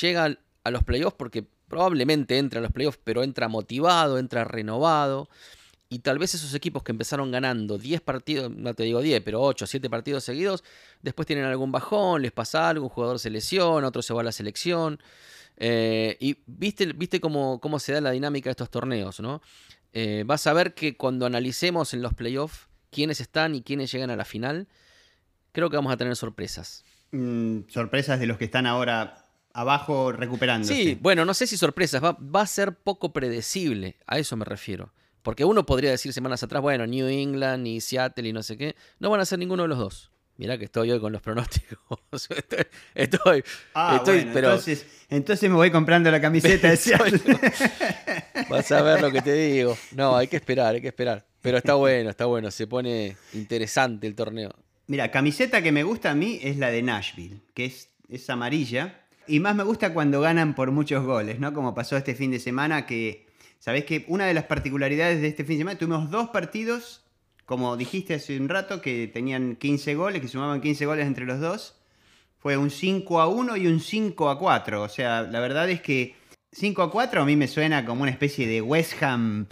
llega 0.01 0.37
a 0.63 0.71
los 0.71 0.83
playoffs 0.83 1.15
porque 1.17 1.45
probablemente 1.67 2.37
entra 2.37 2.59
a 2.59 2.63
los 2.63 2.71
playoffs, 2.71 2.99
pero 3.03 3.23
entra 3.23 3.47
motivado, 3.47 4.17
entra 4.17 4.43
renovado. 4.43 5.29
Y 5.93 5.99
tal 5.99 6.17
vez 6.17 6.33
esos 6.33 6.55
equipos 6.55 6.81
que 6.81 6.91
empezaron 6.91 7.29
ganando 7.29 7.77
10 7.77 8.01
partidos, 8.01 8.49
no 8.49 8.73
te 8.73 8.81
digo 8.81 8.99
10, 8.99 9.21
pero 9.21 9.39
8, 9.41 9.67
7 9.67 9.91
partidos 9.91 10.23
seguidos, 10.23 10.63
después 11.03 11.27
tienen 11.27 11.45
algún 11.45 11.71
bajón, 11.71 12.23
les 12.23 12.31
pasa 12.31 12.67
algo, 12.67 12.85
un 12.85 12.89
jugador 12.89 13.19
se 13.19 13.29
lesiona, 13.29 13.89
otro 13.89 14.01
se 14.01 14.11
va 14.11 14.21
a 14.21 14.23
la 14.23 14.31
selección. 14.31 14.99
Eh, 15.57 16.17
y 16.19 16.39
viste, 16.47 16.87
viste 16.93 17.21
cómo, 17.21 17.59
cómo, 17.59 17.77
se 17.77 17.93
da 17.93 18.01
la 18.01 18.09
dinámica 18.09 18.49
de 18.49 18.53
estos 18.53 18.71
torneos, 18.71 19.19
¿no? 19.19 19.43
Eh, 19.93 20.23
vas 20.25 20.47
a 20.47 20.53
ver 20.53 20.73
que 20.73 20.97
cuando 20.97 21.27
analicemos 21.27 21.93
en 21.93 22.01
los 22.01 22.15
playoffs 22.15 22.69
quiénes 22.89 23.21
están 23.21 23.53
y 23.53 23.61
quiénes 23.61 23.91
llegan 23.91 24.09
a 24.09 24.15
la 24.15 24.25
final, 24.25 24.67
creo 25.51 25.69
que 25.69 25.75
vamos 25.75 25.93
a 25.93 25.97
tener 25.97 26.15
sorpresas. 26.15 26.83
Mm, 27.11 27.69
sorpresas 27.69 28.19
de 28.19 28.25
los 28.25 28.39
que 28.39 28.45
están 28.45 28.65
ahora 28.65 29.27
abajo 29.53 30.11
recuperándose. 30.11 30.73
Sí, 30.73 30.97
bueno, 30.99 31.23
no 31.23 31.35
sé 31.35 31.45
si 31.45 31.55
sorpresas, 31.55 32.03
va, 32.03 32.13
va 32.13 32.41
a 32.41 32.47
ser 32.47 32.73
poco 32.73 33.13
predecible, 33.13 33.97
a 34.07 34.17
eso 34.17 34.35
me 34.35 34.45
refiero 34.45 34.91
Porque 35.23 35.45
uno 35.45 35.65
podría 35.65 35.89
decir 35.89 36.13
semanas 36.13 36.43
atrás, 36.43 36.61
bueno, 36.61 36.85
New 36.85 37.07
England 37.07 37.65
y 37.65 37.81
Seattle 37.81 38.27
y 38.27 38.33
no 38.33 38.43
sé 38.43 38.57
qué, 38.57 38.75
no 38.99 39.09
van 39.09 39.21
a 39.21 39.25
ser 39.25 39.39
ninguno 39.39 39.63
de 39.63 39.69
los 39.69 39.79
dos. 39.79 40.11
Mirá 40.35 40.57
que 40.57 40.65
estoy 40.65 40.91
hoy 40.91 40.99
con 40.99 41.13
los 41.13 41.21
pronósticos. 41.21 41.77
estoy, 42.95 43.43
ah, 43.75 43.97
estoy, 43.97 44.29
pero... 44.33 44.49
entonces, 44.49 44.85
entonces 45.09 45.49
me 45.49 45.55
voy 45.55 45.71
comprando 45.71 46.11
la 46.11 46.19
camiseta 46.19 46.69
de 46.69 46.77
Seattle. 46.77 47.21
Vas 48.49 48.71
a 48.71 48.81
ver 48.81 49.01
lo 49.01 49.11
que 49.11 49.21
te 49.21 49.33
digo. 49.33 49.77
No, 49.95 50.17
hay 50.17 50.27
que 50.27 50.35
esperar, 50.35 50.75
hay 50.75 50.81
que 50.81 50.87
esperar. 50.89 51.25
Pero 51.41 51.57
está 51.57 51.75
bueno, 51.75 52.09
está 52.09 52.25
bueno. 52.25 52.51
Se 52.51 52.67
pone 52.67 53.15
interesante 53.33 54.07
el 54.07 54.15
torneo. 54.15 54.51
Mira, 54.87 55.11
camiseta 55.11 55.61
que 55.61 55.71
me 55.71 55.83
gusta 55.83 56.11
a 56.11 56.15
mí 56.15 56.39
es 56.41 56.57
la 56.57 56.69
de 56.69 56.81
Nashville, 56.81 57.41
que 57.53 57.65
es, 57.65 57.89
es 58.09 58.29
amarilla. 58.29 59.01
Y 59.27 59.39
más 59.39 59.55
me 59.55 59.63
gusta 59.63 59.93
cuando 59.93 60.19
ganan 60.19 60.55
por 60.55 60.71
muchos 60.71 61.05
goles, 61.05 61.39
¿no? 61.39 61.53
Como 61.53 61.73
pasó 61.73 61.95
este 61.95 62.15
fin 62.15 62.31
de 62.31 62.39
semana, 62.39 62.85
que, 62.85 63.27
¿sabés 63.63 63.85
que 63.85 64.03
Una 64.09 64.25
de 64.25 64.33
las 64.33 64.43
particularidades 64.43 65.21
de 65.21 65.29
este 65.29 65.45
fin 65.45 65.55
de 65.55 65.61
semana, 65.61 65.79
tuvimos 65.79 66.11
dos 66.11 66.29
partidos, 66.31 67.01
como 67.45 67.77
dijiste 67.77 68.15
hace 68.15 68.37
un 68.37 68.49
rato, 68.49 68.81
que 68.81 69.07
tenían 69.07 69.55
15 69.55 69.95
goles, 69.95 70.21
que 70.21 70.27
sumaban 70.27 70.59
15 70.59 70.85
goles 70.85 71.07
entre 71.07 71.25
los 71.25 71.39
dos. 71.39 71.75
Fue 72.39 72.57
un 72.57 72.69
5 72.69 73.21
a 73.21 73.27
1 73.27 73.55
y 73.55 73.67
un 73.67 73.79
5 73.79 74.29
a 74.29 74.37
4. 74.37 74.81
O 74.81 74.89
sea, 74.89 75.21
la 75.21 75.39
verdad 75.39 75.69
es 75.69 75.81
que 75.81 76.13
5 76.51 76.81
a 76.81 76.91
4 76.91 77.21
a 77.21 77.25
mí 77.25 77.37
me 77.37 77.47
suena 77.47 77.85
como 77.85 78.01
una 78.01 78.11
especie 78.11 78.47
de 78.47 78.61
West 78.61 79.01
Ham 79.01 79.47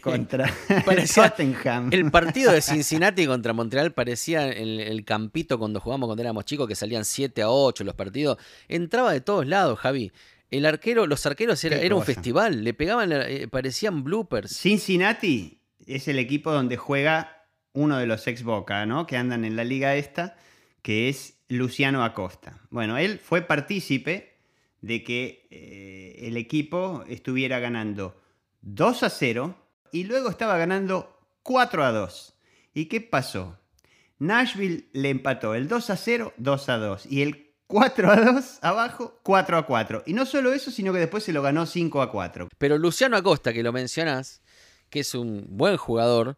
contra 0.00 0.50
Tottenham. 1.14 1.90
El 1.92 2.10
partido 2.10 2.52
de 2.52 2.62
Cincinnati 2.62 3.26
contra 3.26 3.52
Montreal 3.52 3.92
parecía 3.92 4.48
el, 4.48 4.80
el, 4.80 5.04
campito 5.04 5.58
cuando 5.58 5.78
jugamos 5.78 6.06
cuando 6.06 6.22
éramos 6.22 6.46
chicos, 6.46 6.66
que 6.66 6.74
salían 6.74 7.04
7 7.04 7.42
a 7.42 7.50
8 7.50 7.84
los 7.84 7.94
partidos. 7.94 8.38
Entraba 8.66 9.12
de 9.12 9.20
todos 9.20 9.46
lados, 9.46 9.78
Javi. 9.78 10.10
El 10.52 10.66
arquero, 10.66 11.06
los 11.06 11.24
arqueros 11.24 11.64
era, 11.64 11.96
un 11.96 12.04
festival, 12.04 12.62
le 12.62 12.74
pegaban, 12.74 13.10
eh, 13.10 13.48
parecían 13.48 14.04
bloopers. 14.04 14.54
Cincinnati 14.54 15.62
es 15.86 16.08
el 16.08 16.18
equipo 16.18 16.52
donde 16.52 16.76
juega 16.76 17.46
uno 17.72 17.96
de 17.96 18.06
los 18.06 18.26
ex 18.26 18.42
Boca, 18.42 18.84
¿no? 18.84 19.06
Que 19.06 19.16
andan 19.16 19.46
en 19.46 19.56
la 19.56 19.64
liga 19.64 19.96
esta, 19.96 20.36
que 20.82 21.08
es 21.08 21.38
Luciano 21.48 22.04
Acosta. 22.04 22.60
Bueno, 22.68 22.98
él 22.98 23.18
fue 23.18 23.40
partícipe 23.40 24.36
de 24.82 25.02
que 25.02 25.46
eh, 25.50 26.26
el 26.26 26.36
equipo 26.36 27.02
estuviera 27.08 27.58
ganando 27.58 28.20
2 28.60 29.04
a 29.04 29.08
0 29.08 29.56
y 29.90 30.04
luego 30.04 30.28
estaba 30.28 30.58
ganando 30.58 31.18
4 31.44 31.82
a 31.82 31.92
2. 31.92 32.34
¿Y 32.74 32.86
qué 32.86 33.00
pasó? 33.00 33.58
Nashville 34.18 34.90
le 34.92 35.08
empató 35.08 35.54
el 35.54 35.66
2 35.66 35.88
a 35.88 35.96
0, 35.96 36.34
2 36.36 36.68
a 36.68 36.76
2 36.76 37.06
y 37.06 37.22
el 37.22 37.51
4 37.72 38.10
a 38.10 38.16
2 38.16 38.58
abajo, 38.60 39.18
4 39.22 39.56
a 39.56 39.66
4. 39.66 40.02
Y 40.04 40.12
no 40.12 40.26
solo 40.26 40.52
eso, 40.52 40.70
sino 40.70 40.92
que 40.92 40.98
después 40.98 41.24
se 41.24 41.32
lo 41.32 41.40
ganó 41.40 41.64
5 41.64 42.02
a 42.02 42.10
4. 42.12 42.50
Pero 42.58 42.76
Luciano 42.76 43.16
Acosta, 43.16 43.54
que 43.54 43.62
lo 43.62 43.72
mencionás, 43.72 44.42
que 44.90 45.00
es 45.00 45.14
un 45.14 45.46
buen 45.48 45.78
jugador, 45.78 46.36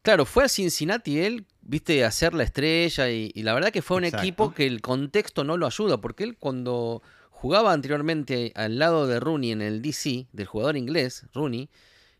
claro, 0.00 0.24
fue 0.24 0.44
a 0.44 0.48
Cincinnati 0.48 1.18
él, 1.18 1.44
viste, 1.60 2.02
a 2.02 2.08
hacer 2.08 2.32
la 2.32 2.44
estrella 2.44 3.10
y, 3.10 3.30
la 3.42 3.52
verdad 3.52 3.72
que 3.72 3.82
fue 3.82 3.98
un 3.98 4.04
equipo 4.04 4.54
que 4.54 4.66
el 4.66 4.80
contexto 4.80 5.44
no 5.44 5.58
lo 5.58 5.66
ayuda, 5.66 6.00
porque 6.00 6.24
él 6.24 6.38
cuando 6.38 7.02
jugaba 7.28 7.74
anteriormente 7.74 8.50
al 8.54 8.78
lado 8.78 9.06
de 9.06 9.20
Rooney 9.20 9.52
en 9.52 9.60
el 9.60 9.82
DC, 9.82 10.28
del 10.32 10.46
jugador 10.46 10.78
inglés, 10.78 11.26
Rooney, 11.34 11.68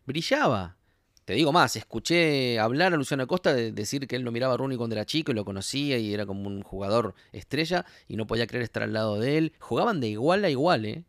brillaba. 0.05 0.77
Te 1.25 1.33
digo 1.33 1.51
más, 1.51 1.75
escuché 1.75 2.59
hablar 2.59 2.93
a 2.93 2.97
Luciano 2.97 3.23
Acosta 3.23 3.53
de 3.53 3.71
decir 3.71 4.07
que 4.07 4.15
él 4.15 4.23
no 4.23 4.31
miraba 4.31 4.53
a 4.53 4.57
Rooney 4.57 4.77
cuando 4.77 4.95
era 4.95 5.05
chico 5.05 5.31
y 5.31 5.35
lo 5.35 5.43
conocía 5.43 5.97
y 5.97 6.13
era 6.13 6.25
como 6.25 6.47
un 6.47 6.61
jugador 6.61 7.15
estrella 7.31 7.85
y 8.07 8.15
no 8.15 8.27
podía 8.27 8.45
creer 8.45 8.63
estar 8.63 8.83
al 8.83 8.93
lado 8.93 9.19
de 9.19 9.37
él. 9.37 9.53
Jugaban 9.59 9.99
de 9.99 10.09
igual 10.09 10.45
a 10.45 10.49
igual, 10.49 10.85
¿eh? 10.85 11.03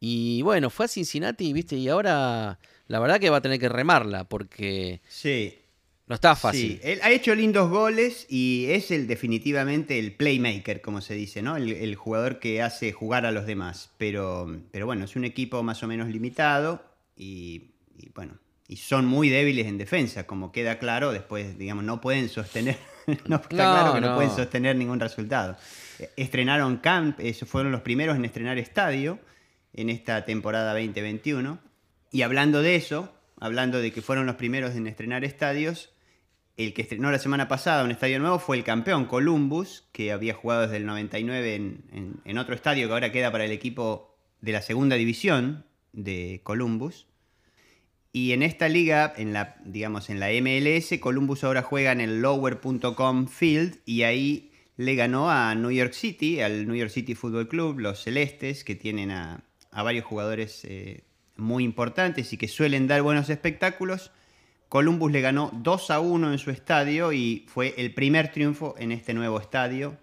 Y 0.00 0.42
bueno, 0.42 0.70
fue 0.70 0.86
a 0.86 0.88
Cincinnati, 0.88 1.52
¿viste? 1.52 1.76
Y 1.76 1.88
ahora 1.88 2.58
la 2.88 2.98
verdad 2.98 3.20
que 3.20 3.30
va 3.30 3.38
a 3.38 3.42
tener 3.42 3.58
que 3.58 3.68
remarla 3.68 4.24
porque... 4.24 5.00
Sí, 5.08 5.58
no 6.06 6.14
está 6.14 6.36
fácil. 6.36 6.78
Sí, 6.80 6.80
él 6.84 7.00
ha 7.02 7.10
hecho 7.10 7.34
lindos 7.34 7.68
goles 7.68 8.26
y 8.30 8.66
es 8.68 8.92
el 8.92 9.08
definitivamente 9.08 9.98
el 9.98 10.14
playmaker, 10.14 10.80
como 10.80 11.00
se 11.00 11.14
dice, 11.14 11.42
¿no? 11.42 11.56
El, 11.56 11.94
jugador 11.96 12.38
que 12.38 12.62
hace 12.62 12.92
jugar 12.92 13.26
a 13.26 13.32
los 13.32 13.44
demás. 13.44 13.90
Pero, 13.98 14.60
pero 14.70 14.86
bueno, 14.86 15.04
es 15.04 15.16
un 15.16 15.24
equipo 15.24 15.64
más 15.64 15.82
o 15.82 15.88
menos 15.88 16.08
limitado 16.08 16.84
y, 17.16 17.72
bueno, 18.14 18.38
y 18.68 18.76
son 18.76 19.06
muy 19.06 19.28
débiles 19.28 19.66
en 19.66 19.78
defensa, 19.78 20.26
como 20.26 20.52
queda 20.52 20.78
claro. 20.78 21.12
Después, 21.12 21.58
digamos, 21.58 21.84
no 21.84 22.00
pueden 22.00 22.28
sostener, 22.28 22.78
no 23.26 23.36
está 23.36 23.48
claro 23.48 23.94
que 23.94 24.00
no. 24.00 24.14
pueden 24.14 24.30
sostener 24.30 24.76
ningún 24.76 25.00
resultado. 25.00 25.56
Estrenaron 26.16 26.78
camp, 26.78 27.20
esos 27.20 27.48
fueron 27.48 27.72
los 27.72 27.82
primeros 27.82 28.16
en 28.16 28.24
estrenar 28.24 28.58
estadio 28.58 29.18
en 29.72 29.90
esta 29.90 30.24
temporada 30.24 30.72
2021. 30.72 31.58
Y 32.10 32.22
hablando 32.22 32.62
de 32.62 32.76
eso, 32.76 33.12
hablando 33.38 33.78
de 33.78 33.92
que 33.92 34.02
fueron 34.02 34.26
los 34.26 34.36
primeros 34.36 34.74
en 34.74 34.86
estrenar 34.86 35.24
estadios, 35.24 35.90
el 36.56 36.72
que 36.72 36.82
estrenó 36.82 37.10
la 37.10 37.18
semana 37.18 37.48
pasada 37.48 37.84
un 37.84 37.90
estadio 37.90 38.18
nuevo 38.18 38.38
fue 38.38 38.56
el 38.56 38.64
campeón 38.64 39.04
Columbus, 39.04 39.84
que 39.92 40.10
había 40.10 40.34
jugado 40.34 40.62
desde 40.62 40.78
el 40.78 40.86
99 40.86 41.54
en, 42.24 42.38
otro 42.38 42.54
estadio 42.54 42.86
que 42.86 42.94
ahora 42.94 43.12
queda 43.12 43.30
para 43.30 43.44
el 43.44 43.52
equipo 43.52 44.16
de 44.40 44.52
la 44.52 44.62
segunda 44.62 44.96
división 44.96 45.66
de 45.92 46.40
Columbus. 46.42 47.06
Y 48.16 48.32
en 48.32 48.42
esta 48.42 48.70
liga, 48.70 49.12
en 49.14 49.34
la, 49.34 49.56
digamos, 49.66 50.08
en 50.08 50.20
la 50.20 50.28
MLS, 50.40 50.98
Columbus 51.00 51.44
ahora 51.44 51.60
juega 51.60 51.92
en 51.92 52.00
el 52.00 52.22
lower.com 52.22 53.28
field 53.28 53.76
y 53.84 54.04
ahí 54.04 54.52
le 54.78 54.94
ganó 54.94 55.30
a 55.30 55.54
New 55.54 55.70
York 55.70 55.92
City, 55.92 56.40
al 56.40 56.66
New 56.66 56.76
York 56.76 56.90
City 56.90 57.14
Football 57.14 57.46
Club, 57.46 57.78
los 57.78 58.04
Celestes, 58.04 58.64
que 58.64 58.74
tienen 58.74 59.10
a, 59.10 59.44
varios 59.70 60.06
jugadores 60.06 60.64
eh, 60.64 61.04
muy 61.36 61.62
importantes 61.62 62.32
y 62.32 62.38
que 62.38 62.48
suelen 62.48 62.86
dar 62.86 63.02
buenos 63.02 63.28
espectáculos. 63.28 64.12
Columbus 64.70 65.12
le 65.12 65.20
ganó 65.20 65.50
2 65.52 65.90
a 65.90 66.00
1 66.00 66.32
en 66.32 66.38
su 66.38 66.50
estadio 66.50 67.12
y 67.12 67.44
fue 67.48 67.74
el 67.76 67.92
primer 67.92 68.32
triunfo 68.32 68.76
en 68.78 68.92
este 68.92 69.12
nuevo 69.12 69.38
estadio. 69.38 69.98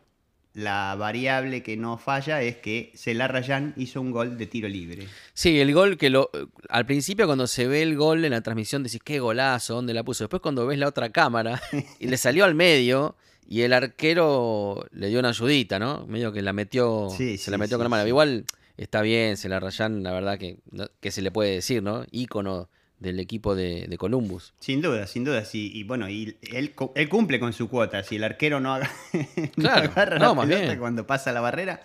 La 0.53 0.95
variable 0.95 1.63
que 1.63 1.77
no 1.77 1.97
falla 1.97 2.41
es 2.43 2.57
que 2.57 2.91
Celarrayán 2.95 3.73
hizo 3.75 3.99
un 3.99 4.11
gol 4.11 4.37
de 4.37 4.45
tiro 4.45 4.67
libre. 4.67 5.07
Sí, 5.33 5.59
el 5.59 5.73
gol 5.73 5.97
que 5.97 6.11
lo. 6.11 6.29
Al 6.69 6.85
principio, 6.85 7.25
cuando 7.25 7.47
se 7.47 7.67
ve 7.67 7.81
el 7.81 7.95
gol 7.95 8.23
en 8.23 8.31
la 8.31 8.41
transmisión, 8.41 8.83
decís 8.83 9.01
qué 9.03 9.19
golazo, 9.19 9.73
dónde 9.73 9.95
la 9.95 10.03
puso. 10.03 10.25
Después, 10.25 10.41
cuando 10.43 10.67
ves 10.67 10.77
la 10.77 10.87
otra 10.87 11.09
cámara 11.09 11.59
y 11.99 12.07
le 12.07 12.17
salió 12.17 12.45
al 12.45 12.53
medio 12.53 13.15
y 13.47 13.61
el 13.61 13.73
arquero 13.73 14.85
le 14.91 15.07
dio 15.07 15.19
una 15.19 15.29
ayudita, 15.29 15.79
¿no? 15.79 16.05
Medio 16.05 16.31
que 16.31 16.43
la 16.43 16.53
metió. 16.53 17.09
se 17.09 17.49
la 17.49 17.57
metió 17.57 17.77
con 17.77 17.85
la 17.85 17.89
mano. 17.89 18.07
Igual 18.07 18.45
está 18.77 19.01
bien, 19.01 19.37
Celarrayán, 19.37 20.03
la 20.03 20.11
verdad 20.11 20.37
que, 20.37 20.59
que 20.99 21.09
se 21.09 21.23
le 21.23 21.31
puede 21.31 21.51
decir, 21.51 21.81
¿no? 21.81 22.05
Ícono 22.11 22.69
del 23.03 23.19
equipo 23.19 23.53
de, 23.53 23.93
Columbus. 23.99 24.53
Sin 24.59 24.81
duda, 24.81 25.05
sin 25.05 25.25
duda. 25.25 25.43
Sí. 25.45 25.69
Y 25.73 25.83
bueno, 25.83 26.09
y 26.09 26.37
él, 26.41 26.73
él, 26.95 27.09
cumple 27.09 27.39
con 27.39 27.51
su 27.53 27.69
cuota. 27.69 28.01
Si 28.01 28.15
el 28.15 28.23
arquero 28.23 28.59
no, 28.59 28.73
haga, 28.73 28.89
agarra 29.73 30.17
la 30.17 30.41
pelota 30.41 30.79
cuando 30.79 31.05
pasa 31.05 31.33
la 31.33 31.41
barrera. 31.41 31.83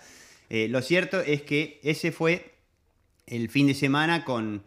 Eh, 0.49 0.67
lo 0.69 0.81
cierto 0.81 1.19
es 1.19 1.43
que 1.43 1.79
ese 1.83 2.11
fue 2.11 2.53
el 3.27 3.49
fin 3.49 3.67
de 3.67 3.75
semana 3.75 4.23
con, 4.23 4.63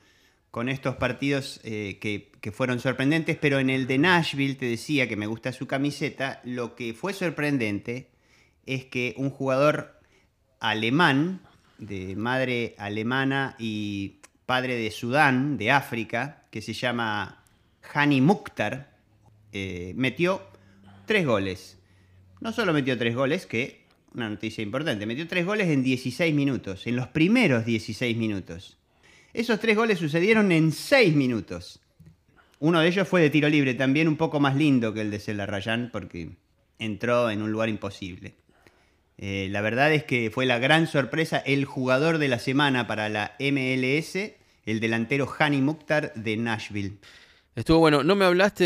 con 0.51 0.69
estos 0.69 0.97
partidos 0.97 1.59
eh, 1.65 1.99
que, 2.01 2.31
que, 2.41 2.53
fueron 2.53 2.79
sorprendentes, 2.79 3.39
pero 3.41 3.59
en 3.59 3.71
el 3.71 3.87
de 3.87 3.99
Nashville, 3.99 4.55
te 4.55 4.67
decía 4.67 5.09
que 5.09 5.17
me 5.17 5.27
gusta 5.27 5.53
su 5.53 5.67
camiseta, 5.67 6.41
lo 6.45 6.77
que 6.77 6.95
fue 6.95 7.15
sorprendente 7.15 8.11
es 8.67 8.85
que 8.85 9.15
un 9.17 9.31
jugador 9.31 9.99
alemán, 10.61 11.41
de 11.79 12.15
madre 12.15 12.77
alemana 12.79 13.57
y 13.59 14.21
padre 14.47 14.77
de 14.77 14.91
Sudán, 14.91 15.57
de 15.57 15.71
África, 15.73 16.42
que 16.53 16.61
se 16.61 16.75
llama 16.75 17.43
Hani 17.95 18.21
Mukhtar, 18.21 18.95
eh, 19.53 19.95
metió 19.97 20.43
tres 21.07 21.27
goles. 21.27 21.79
No 22.41 22.53
solo 22.53 22.75
metió 22.75 22.97
tres 22.99 23.17
goles, 23.17 23.47
que 23.47 23.87
una 24.13 24.29
noticia 24.29 24.63
importante, 24.63 25.07
metió 25.07 25.27
tres 25.27 25.47
goles 25.47 25.69
en 25.69 25.83
16 25.83 26.35
minutos, 26.35 26.87
en 26.87 26.97
los 26.97 27.09
primeros 27.09 27.65
16 27.65 28.19
minutos. 28.19 28.77
Esos 29.33 29.61
tres 29.61 29.77
goles 29.77 29.99
sucedieron 29.99 30.53
en 30.53 30.73
6 30.73 31.17
minutos. 31.17 31.81
Uno 32.59 32.81
de 32.81 32.89
ellos 32.89 33.09
fue 33.09 33.23
de 33.23 33.31
tiro 33.31 33.49
libre, 33.49 33.73
también 33.73 34.07
un 34.07 34.19
poco 34.19 34.39
más 34.39 34.55
lindo 34.55 34.93
que 34.93 35.01
el 35.01 35.11
de 35.11 35.21
Celarrayán, 35.21 35.89
porque 35.91 36.33
entró 36.79 37.31
en 37.31 37.41
un 37.41 37.51
lugar 37.51 37.71
imposible. 37.71 38.35
Eh, 39.17 39.49
la 39.51 39.63
verdad 39.63 39.91
es 39.95 40.05
que 40.05 40.31
fue 40.31 40.45
la 40.45 40.59
gran 40.59 40.87
sorpresa, 40.87 41.39
el 41.39 41.65
jugador 41.65 42.19
de 42.19 42.29
la 42.29 42.39
semana 42.39 42.87
para 42.87 43.09
la 43.09 43.37
MLS 43.41 44.42
el 44.65 44.81
delantero 44.81 45.33
Hani 45.39 45.61
Mukhtar 45.61 46.13
de 46.15 46.37
Nashville. 46.37 46.99
Estuvo 47.55 47.79
bueno. 47.79 48.03
No 48.03 48.15
me 48.15 48.25
hablaste 48.25 48.65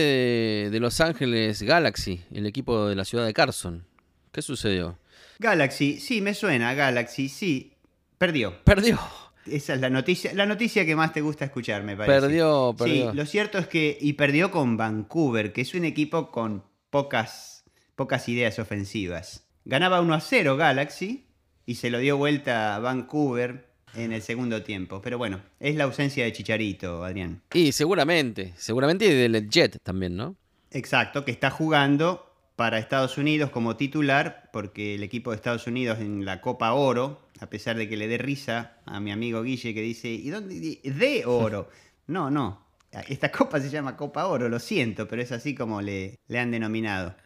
de, 0.71 0.81
Los 0.81 1.01
Ángeles 1.01 1.63
Galaxy, 1.63 2.23
el 2.33 2.47
equipo 2.47 2.87
de 2.87 2.95
la 2.95 3.05
ciudad 3.05 3.27
de 3.27 3.35
Carson. 3.35 3.85
¿Qué 4.33 4.43
sucedió? 4.43 4.99
Galaxy, 5.39 5.99
sí, 5.99 6.21
me 6.21 6.35
suena, 6.35 6.75
Galaxy, 6.75 7.29
sí. 7.29 7.73
Perdió. 8.19 8.63
Perdió. 8.65 8.99
Esa 9.47 9.75
es 9.75 9.81
la 9.81 9.91
noticia, 9.91 10.33
la 10.35 10.47
noticia 10.47 10.85
que 10.85 10.97
más 10.97 11.13
te 11.13 11.21
gusta 11.21 11.45
escuchar, 11.45 11.83
me 11.83 11.97
parece. 11.97 12.21
Perdió, 12.21 12.75
perdió. 12.77 13.11
Sí, 13.11 13.17
lo 13.17 13.27
cierto 13.27 13.59
es 13.59 13.67
que. 13.67 13.97
Y 14.01 14.15
perdió 14.15 14.51
con 14.51 14.77
Vancouver, 14.77 15.53
que 15.53 15.61
es 15.61 15.75
un 15.75 15.85
equipo 15.85 16.31
con 16.31 16.65
pocas, 16.91 17.65
pocas 17.95 18.29
ideas 18.29 18.59
ofensivas. 18.59 19.47
Ganaba 19.65 20.01
1 20.01 20.15
a 20.15 20.21
0 20.21 20.57
Galaxy 20.57 21.27
y 21.65 21.75
se 21.75 21.91
lo 21.91 21.99
dio 21.99 22.17
vuelta 22.17 22.77
a 22.77 22.79
Vancouver 22.79 23.66
en 23.97 24.13
el 24.13 24.23
segundo 24.23 24.63
tiempo. 24.63 25.01
Pero 25.03 25.19
bueno, 25.19 25.41
es 25.61 25.75
la 25.77 25.85
ausencia 25.85 26.25
de 26.25 26.33
Chicharito, 26.33 27.05
Adrián. 27.05 27.43
Y 27.53 27.73
seguramente, 27.73 28.53
seguramente 28.57 29.07
y 29.07 29.15
del 29.15 29.49
Jet 29.49 29.79
también, 29.83 30.17
¿no? 30.17 30.37
Exacto, 30.71 31.25
que 31.25 31.31
está 31.31 31.51
jugando 31.51 32.33
para 32.57 32.79
Estados 32.79 33.19
Unidos 33.19 33.51
como 33.51 33.77
titular, 33.77 34.49
porque 34.53 34.95
el 34.95 35.03
equipo 35.03 35.31
de 35.31 35.37
Estados 35.37 35.67
Unidos 35.67 35.99
en 36.01 36.25
la 36.25 36.41
Copa 36.41 36.73
Oro, 36.73 37.21
a 37.39 37.47
pesar 37.49 37.77
de 37.77 37.89
que 37.89 37.97
le 37.97 38.09
dé 38.09 38.19
risa 38.19 38.79
a 38.87 38.99
mi 38.99 39.13
amigo 39.13 39.43
Guille 39.43 39.75
que 39.75 39.83
dice, 39.83 40.09
¿y 40.09 40.31
dónde? 40.31 40.81
De 40.83 41.25
oro. 41.27 41.69
No, 42.09 42.31
no. 42.31 42.65
Esta 43.09 43.33
copa 43.33 43.59
se 43.59 43.69
llama 43.69 43.97
Copa 43.97 44.27
Oro, 44.27 44.49
lo 44.49 44.61
siento, 44.61 45.09
pero 45.09 45.21
es 45.21 45.33
así 45.33 45.57
como 45.57 45.83
le, 45.83 46.21
le 46.29 46.39
han 46.39 46.53
denominado. 46.53 47.17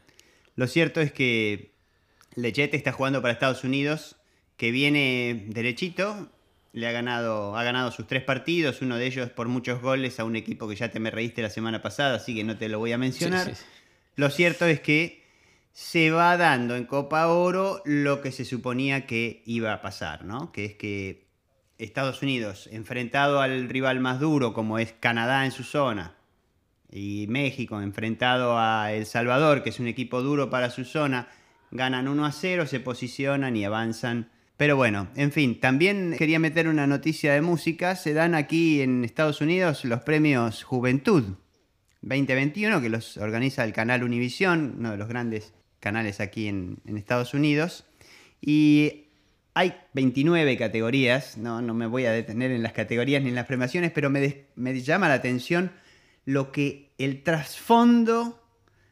Lo 0.56 0.66
cierto 0.66 1.02
es 1.02 1.12
que 1.12 1.74
Lechete 2.34 2.78
está 2.78 2.92
jugando 2.92 3.20
para 3.20 3.34
Estados 3.34 3.62
Unidos, 3.62 4.16
que 4.56 4.70
viene 4.70 5.44
derechito, 5.48 6.30
le 6.72 6.86
ha 6.86 6.92
ganado, 6.92 7.56
ha 7.56 7.64
ganado 7.64 7.90
sus 7.90 8.06
tres 8.06 8.22
partidos, 8.22 8.82
uno 8.82 8.96
de 8.96 9.06
ellos 9.06 9.30
por 9.30 9.48
muchos 9.48 9.80
goles 9.82 10.20
a 10.20 10.24
un 10.24 10.36
equipo 10.36 10.68
que 10.68 10.76
ya 10.76 10.90
te 10.90 11.00
me 11.00 11.10
reíste 11.10 11.42
la 11.42 11.50
semana 11.50 11.82
pasada, 11.82 12.16
así 12.16 12.34
que 12.34 12.44
no 12.44 12.56
te 12.56 12.68
lo 12.68 12.78
voy 12.78 12.92
a 12.92 12.98
mencionar. 12.98 13.52
Lo 14.16 14.30
cierto 14.30 14.66
es 14.66 14.80
que 14.80 15.24
se 15.72 16.10
va 16.10 16.36
dando 16.36 16.76
en 16.76 16.84
Copa 16.84 17.26
Oro 17.28 17.82
lo 17.84 18.20
que 18.20 18.32
se 18.32 18.44
suponía 18.44 19.06
que 19.06 19.42
iba 19.46 19.72
a 19.72 19.82
pasar, 19.82 20.24
¿no? 20.24 20.52
Que 20.52 20.64
es 20.64 20.74
que 20.74 21.26
Estados 21.78 22.22
Unidos, 22.22 22.68
enfrentado 22.72 23.40
al 23.40 23.68
rival 23.68 24.00
más 24.00 24.20
duro 24.20 24.52
como 24.52 24.78
es 24.78 24.92
Canadá 24.92 25.44
en 25.44 25.52
su 25.52 25.64
zona, 25.64 26.16
y 26.92 27.26
México, 27.28 27.80
enfrentado 27.80 28.58
a 28.58 28.92
El 28.92 29.06
Salvador, 29.06 29.62
que 29.62 29.70
es 29.70 29.80
un 29.80 29.86
equipo 29.86 30.22
duro 30.22 30.50
para 30.50 30.70
su 30.70 30.84
zona, 30.84 31.28
ganan 31.70 32.08
1 32.08 32.26
a 32.26 32.32
0, 32.32 32.66
se 32.66 32.80
posicionan 32.80 33.56
y 33.56 33.64
avanzan 33.64 34.30
pero 34.60 34.76
bueno, 34.76 35.08
en 35.16 35.32
fin, 35.32 35.58
también 35.58 36.14
quería 36.18 36.38
meter 36.38 36.68
una 36.68 36.86
noticia 36.86 37.32
de 37.32 37.40
música. 37.40 37.96
Se 37.96 38.12
dan 38.12 38.34
aquí 38.34 38.82
en 38.82 39.06
Estados 39.06 39.40
Unidos 39.40 39.86
los 39.86 40.02
premios 40.02 40.64
Juventud 40.64 41.24
2021, 42.02 42.82
que 42.82 42.90
los 42.90 43.16
organiza 43.16 43.64
el 43.64 43.72
canal 43.72 44.02
Univision, 44.02 44.74
uno 44.76 44.90
de 44.90 44.98
los 44.98 45.08
grandes 45.08 45.54
canales 45.80 46.20
aquí 46.20 46.46
en, 46.46 46.78
Estados 46.84 47.32
Unidos. 47.32 47.86
Y 48.42 49.06
hay 49.54 49.76
29 49.94 50.58
categorías, 50.58 51.38
no, 51.38 51.62
no 51.62 51.72
me 51.72 51.86
voy 51.86 52.04
a 52.04 52.12
detener 52.12 52.50
en 52.50 52.62
las 52.62 52.74
categorías 52.74 53.22
ni 53.22 53.30
en 53.30 53.36
las 53.36 53.46
premiaciones, 53.46 53.92
pero 53.92 54.10
me, 54.10 54.44
me 54.56 54.78
llama 54.82 55.08
la 55.08 55.14
atención 55.14 55.72
lo 56.26 56.52
que 56.52 56.92
el 56.98 57.22
trasfondo 57.22 58.44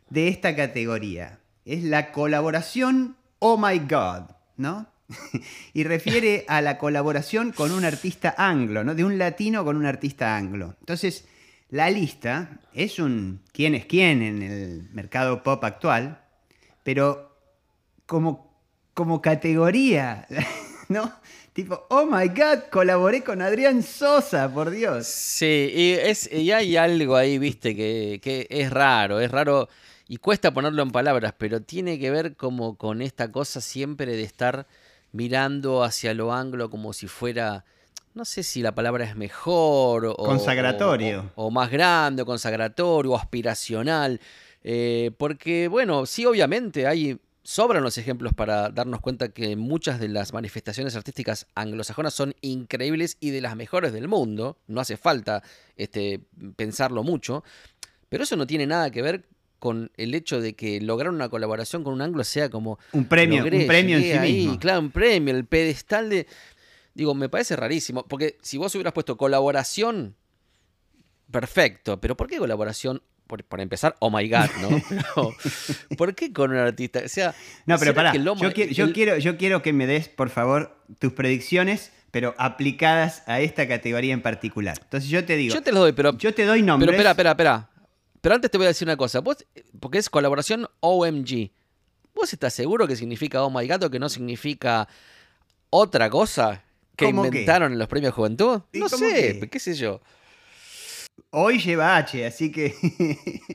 de 0.08 0.28
esta 0.28 0.56
categoría 0.56 1.40
es 1.66 1.84
la 1.84 2.10
colaboración 2.10 3.18
Oh 3.38 3.58
My 3.58 3.78
God, 3.80 4.30
¿no? 4.56 4.86
y 5.72 5.84
refiere 5.84 6.44
a 6.48 6.60
la 6.60 6.78
colaboración 6.78 7.52
con 7.52 7.72
un 7.72 7.84
artista 7.84 8.34
anglo, 8.36 8.84
¿no? 8.84 8.94
De 8.94 9.04
un 9.04 9.18
latino 9.18 9.64
con 9.64 9.76
un 9.76 9.86
artista 9.86 10.36
anglo. 10.36 10.76
Entonces, 10.80 11.24
la 11.70 11.90
lista 11.90 12.60
es 12.72 12.98
un 12.98 13.42
quién 13.52 13.74
es 13.74 13.86
quién 13.86 14.22
en 14.22 14.42
el 14.42 14.88
mercado 14.92 15.42
pop 15.42 15.62
actual, 15.64 16.22
pero 16.82 17.36
como, 18.06 18.62
como 18.94 19.20
categoría, 19.20 20.26
¿no? 20.88 21.12
Tipo, 21.52 21.86
oh 21.90 22.06
my 22.06 22.28
god, 22.28 22.70
colaboré 22.70 23.24
con 23.24 23.42
Adrián 23.42 23.82
Sosa, 23.82 24.52
por 24.52 24.70
Dios. 24.70 25.08
Sí, 25.08 25.96
y, 26.30 26.50
hay 26.52 26.76
algo 26.76 27.16
ahí, 27.16 27.36
viste, 27.38 27.74
que, 27.74 28.20
que 28.22 28.46
es 28.48 28.70
raro, 28.70 29.18
es 29.18 29.30
raro 29.30 29.68
y 30.06 30.18
cuesta 30.18 30.54
ponerlo 30.54 30.82
en 30.82 30.90
palabras, 30.90 31.34
pero 31.36 31.60
tiene 31.60 31.98
que 31.98 32.10
ver 32.10 32.36
como 32.36 32.78
con 32.78 33.02
esta 33.02 33.30
cosa 33.32 33.60
siempre 33.60 34.16
de 34.16 34.22
estar 34.22 34.68
mirando 35.12 35.82
hacia 35.82 36.14
lo 36.14 36.32
anglo 36.32 36.70
como 36.70 36.92
si 36.92 37.06
fuera, 37.06 37.64
no 38.14 38.24
sé 38.24 38.42
si 38.42 38.62
la 38.62 38.74
palabra 38.74 39.04
es 39.04 39.16
mejor 39.16 40.06
o... 40.06 40.16
Consagratorio. 40.16 41.32
O, 41.34 41.50
más 41.50 41.70
grande, 41.70 42.22
o 42.22 42.26
consagratorio, 42.26 43.12
o 43.12 43.16
aspiracional. 43.16 44.20
Eh, 44.62 45.12
porque, 45.18 45.68
bueno, 45.68 46.06
sí, 46.06 46.26
obviamente 46.26 46.86
hay 46.86 47.18
sobran 47.48 47.82
los 47.82 47.96
ejemplos 47.96 48.34
para 48.34 48.68
darnos 48.68 49.00
cuenta 49.00 49.30
que 49.30 49.56
muchas 49.56 49.98
de 49.98 50.08
las 50.08 50.34
manifestaciones 50.34 50.94
artísticas 50.96 51.46
anglosajonas 51.54 52.12
son 52.12 52.34
increíbles 52.42 53.16
y 53.20 53.30
de 53.30 53.40
las 53.40 53.56
mejores 53.56 53.94
del 53.94 54.06
mundo. 54.06 54.58
No 54.66 54.82
hace 54.82 54.98
falta 54.98 55.42
este, 55.74 56.20
pensarlo 56.56 57.02
mucho. 57.02 57.42
Pero 58.10 58.24
eso 58.24 58.36
no 58.36 58.46
tiene 58.46 58.66
nada 58.66 58.90
que 58.90 59.00
ver 59.00 59.24
con 59.58 59.90
el 59.96 60.14
hecho 60.14 60.40
de 60.40 60.54
que 60.54 60.80
lograr 60.80 61.12
una 61.12 61.28
colaboración 61.28 61.84
con 61.84 61.92
un 61.94 62.02
anglo 62.02 62.24
sea 62.24 62.48
como 62.48 62.78
un 62.92 63.06
premio, 63.06 63.44
un 63.44 63.66
premio 63.66 63.96
en 63.96 64.02
sí 64.02 64.18
mismo. 64.18 64.58
Claro, 64.58 64.80
un 64.80 64.90
premio, 64.90 65.34
el 65.34 65.44
pedestal 65.44 66.10
de 66.10 66.26
digo, 66.98 67.14
me 67.14 67.28
parece 67.28 67.54
rarísimo, 67.54 68.06
porque 68.06 68.38
si 68.42 68.58
vos 68.58 68.74
hubieras 68.74 68.92
puesto 68.92 69.16
colaboración 69.16 70.16
perfecto, 71.30 72.00
pero 72.00 72.16
¿por 72.16 72.26
qué 72.28 72.38
colaboración? 72.38 73.02
Por, 73.28 73.60
empezar, 73.60 73.94
oh 73.98 74.10
my 74.10 74.26
god, 74.26 74.48
¿no? 74.62 75.34
¿Por 75.98 76.14
qué 76.14 76.32
con 76.32 76.50
un 76.50 76.56
artista? 76.56 77.02
O 77.04 77.08
sea, 77.08 77.34
no, 77.66 77.78
pero 77.78 77.92
pará, 77.94 78.14
yo, 78.14 78.92
quiero, 78.92 79.18
yo 79.18 79.36
quiero 79.36 79.60
que 79.60 79.74
me 79.74 79.86
des, 79.86 80.08
por 80.08 80.30
favor, 80.30 80.82
tus 80.98 81.12
predicciones 81.12 81.92
pero 82.10 82.34
aplicadas 82.38 83.22
a 83.26 83.40
esta 83.40 83.68
categoría 83.68 84.14
en 84.14 84.22
particular. 84.22 84.78
Entonces 84.82 85.10
yo 85.10 85.24
te 85.26 85.36
digo. 85.36 85.54
Yo 85.54 85.62
te 85.62 85.72
lo 85.72 85.80
doy, 85.80 85.92
pero. 85.92 86.16
Yo 86.16 86.32
te 86.32 86.44
doy 86.44 86.62
nombres. 86.62 86.86
Pero 86.86 86.92
espera, 86.92 87.10
espera, 87.10 87.30
espera. 87.32 87.67
Pero 88.20 88.34
antes 88.34 88.50
te 88.50 88.58
voy 88.58 88.66
a 88.66 88.68
decir 88.68 88.86
una 88.86 88.96
cosa. 88.96 89.20
Vos, 89.20 89.44
porque 89.80 89.98
es 89.98 90.10
colaboración 90.10 90.66
OMG. 90.80 91.50
¿Vos 92.14 92.32
estás 92.32 92.52
seguro 92.52 92.88
que 92.88 92.96
significa 92.96 93.42
Oh 93.44 93.50
My 93.50 93.66
God 93.68 93.84
o 93.84 93.90
que 93.90 93.98
no 93.98 94.08
significa 94.08 94.88
otra 95.70 96.10
cosa 96.10 96.64
que 96.96 97.08
inventaron 97.08 97.72
en 97.72 97.78
los 97.78 97.88
premios 97.88 98.14
Juventud? 98.14 98.62
No 98.72 98.88
sé, 98.88 99.48
qué 99.50 99.58
sé 99.60 99.74
yo. 99.74 100.00
Hoy 101.30 101.58
lleva 101.58 101.96
H, 101.96 102.26
así 102.26 102.50
que. 102.50 102.74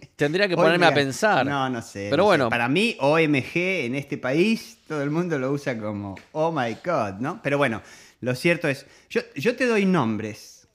Tendría 0.15 0.47
que 0.47 0.55
ponerme 0.55 0.85
a 0.85 0.93
pensar. 0.93 1.45
No, 1.45 1.69
no 1.69 1.81
sé. 1.81 2.07
Pero 2.09 2.25
bueno. 2.25 2.49
Para 2.49 2.69
mí, 2.69 2.95
OMG 2.99 3.55
en 3.55 3.95
este 3.95 4.17
país, 4.17 4.77
todo 4.87 5.01
el 5.01 5.09
mundo 5.09 5.39
lo 5.39 5.51
usa 5.51 5.77
como 5.77 6.15
Oh 6.33 6.51
my 6.51 6.77
God, 6.85 7.19
¿no? 7.19 7.41
Pero 7.41 7.57
bueno, 7.57 7.81
lo 8.21 8.35
cierto 8.35 8.67
es. 8.67 8.85
Yo, 9.09 9.21
yo 9.35 9.55
te 9.55 9.65
doy 9.65 9.85
nombres 9.85 10.67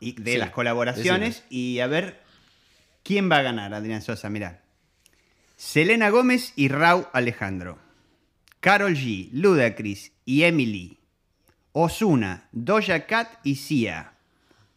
de 0.00 0.38
las 0.38 0.50
colaboraciones 0.50 1.42
y 1.48 1.80
a 1.80 1.86
ver 1.86 2.20
¿Quién 3.06 3.30
va 3.30 3.38
a 3.38 3.42
ganar, 3.42 3.72
Adrián 3.72 4.02
Sosa? 4.02 4.28
Mirá. 4.30 4.64
Selena 5.54 6.10
Gómez 6.10 6.52
y 6.56 6.66
Rau 6.66 7.06
Alejandro. 7.12 7.78
Carol 8.58 8.96
G, 8.96 9.28
Ludacris 9.30 10.10
y 10.24 10.42
Emily. 10.42 10.98
Osuna, 11.70 12.48
Doja 12.50 13.06
Cat 13.06 13.28
y 13.44 13.54
Sia. 13.54 14.14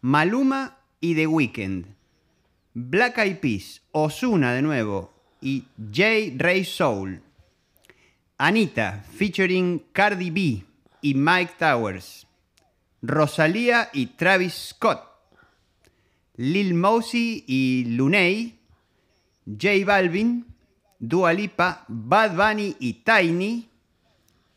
Maluma 0.02 0.78
y 1.02 1.16
The 1.16 1.26
Weeknd. 1.26 1.88
Black 2.76 3.18
Eyed 3.18 3.40
Peas, 3.40 3.82
Osuna 3.94 4.54
de 4.54 4.62
nuevo 4.62 5.12
y 5.42 5.66
J. 5.92 6.36
Ray 6.38 6.66
Soul. 6.66 7.24
Anita, 8.38 9.04
featuring 9.18 9.86
Cardi 9.92 10.30
B 10.30 10.64
y 11.02 11.16
Mike 11.16 11.54
Towers. 11.58 12.28
Rosalía 13.02 13.90
y 13.92 14.06
Travis 14.06 14.54
Scott. 14.54 15.09
Lil 16.40 16.74
Mosey 16.74 17.44
y 17.48 17.84
Luney, 17.98 18.58
J 19.46 19.84
Balvin, 19.86 20.46
Dua 20.98 21.34
Lipa, 21.34 21.84
Bad 21.90 22.38
Bunny 22.38 22.78
y 22.80 23.04
Tiny, 23.04 23.68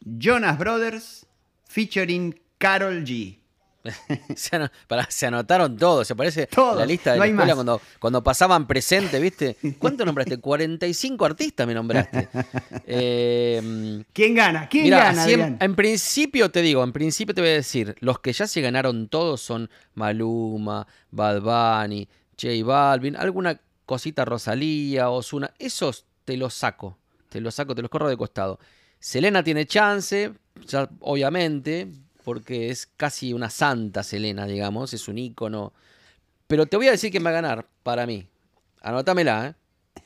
Jonas 0.01 0.57
Brothers, 0.59 1.27
featuring 1.65 2.39
Carol 2.59 3.03
G. 3.03 3.42
se, 5.09 5.27
anotaron 5.27 5.77
todos, 5.77 6.07
se 6.07 6.15
parece 6.15 6.49
la 6.57 6.87
lista 6.87 7.13
de 7.13 7.19
la 7.19 7.27
escuela 7.27 7.55
cuando, 7.55 7.81
cuando 7.99 8.23
pasaban 8.23 8.67
presente, 8.67 9.19
¿viste? 9.19 9.57
¿Cuánto 9.79 10.05
nombraste? 10.05 10.39
45 10.39 11.25
artistas 11.25 11.67
me 11.67 11.75
nombraste. 11.75 12.29
Em, 12.87 14.05
¿Quién 14.13 14.35
gana? 14.35 14.69
¿Quién 14.69 14.91
gana? 14.91 15.27
en, 15.27 15.75
principio 15.75 16.51
te 16.51 16.63
digo, 16.63 16.85
en 16.85 16.93
principio 16.93 17.35
te 17.35 17.41
voy 17.41 17.51
a 17.51 17.55
decir, 17.55 17.97
los 18.01 18.21
que 18.21 18.33
ya 18.33 18.47
se 18.47 18.61
ganaron 18.61 19.09
todos 19.09 19.41
son 19.41 19.69
Maluma, 19.95 20.87
Bad 21.11 21.41
Bunny, 21.41 22.09
J 22.41 22.65
Balvin, 22.65 23.17
alguna 23.17 23.61
cosita 23.87 24.25
Rosalía, 24.25 25.11
Osuna, 25.11 25.53
esos 25.59 26.07
te 26.25 26.37
los 26.37 26.55
saco, 26.55 26.99
te 27.29 27.41
los 27.41 27.55
saco, 27.55 27.75
te 27.75 27.83
los 27.83 27.91
corro 27.91 28.09
de 28.09 28.17
costado. 28.17 28.59
Selena 28.99 29.43
tiene 29.43 29.67
chance, 29.67 30.33
obviamente, 31.01 31.89
porque 32.23 32.71
es 32.71 32.87
casi 32.97 33.33
una 33.33 33.51
santa 33.51 34.03
Selena, 34.03 34.47
digamos, 34.47 34.93
es 34.95 35.09
un 35.09 35.19
ícono. 35.19 35.73
Pero 36.47 36.67
te 36.67 36.77
voy 36.77 36.89
a 36.89 36.93
decir 36.93 37.11
quién 37.11 37.25
va 37.25 37.31
a 37.31 37.35
ganar 37.35 37.67
para 37.83 38.07
mí. 38.07 38.27
Anótamela, 38.81 39.49
¿eh? 39.49 40.03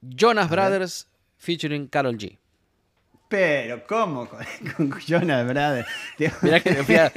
Jonas 0.00 0.48
Brothers 0.48 1.08
featuring 1.36 1.88
Carol 1.88 2.16
G. 2.16 2.38
Pero, 3.28 3.86
¿cómo? 3.86 4.28
Con, 4.28 5.00
Jonas 5.06 5.46
Brothers. 5.46 5.88
Te, 6.16 6.32
que 6.62 6.70
me 6.70 6.84
fui 6.84 6.96
a, 6.96 7.10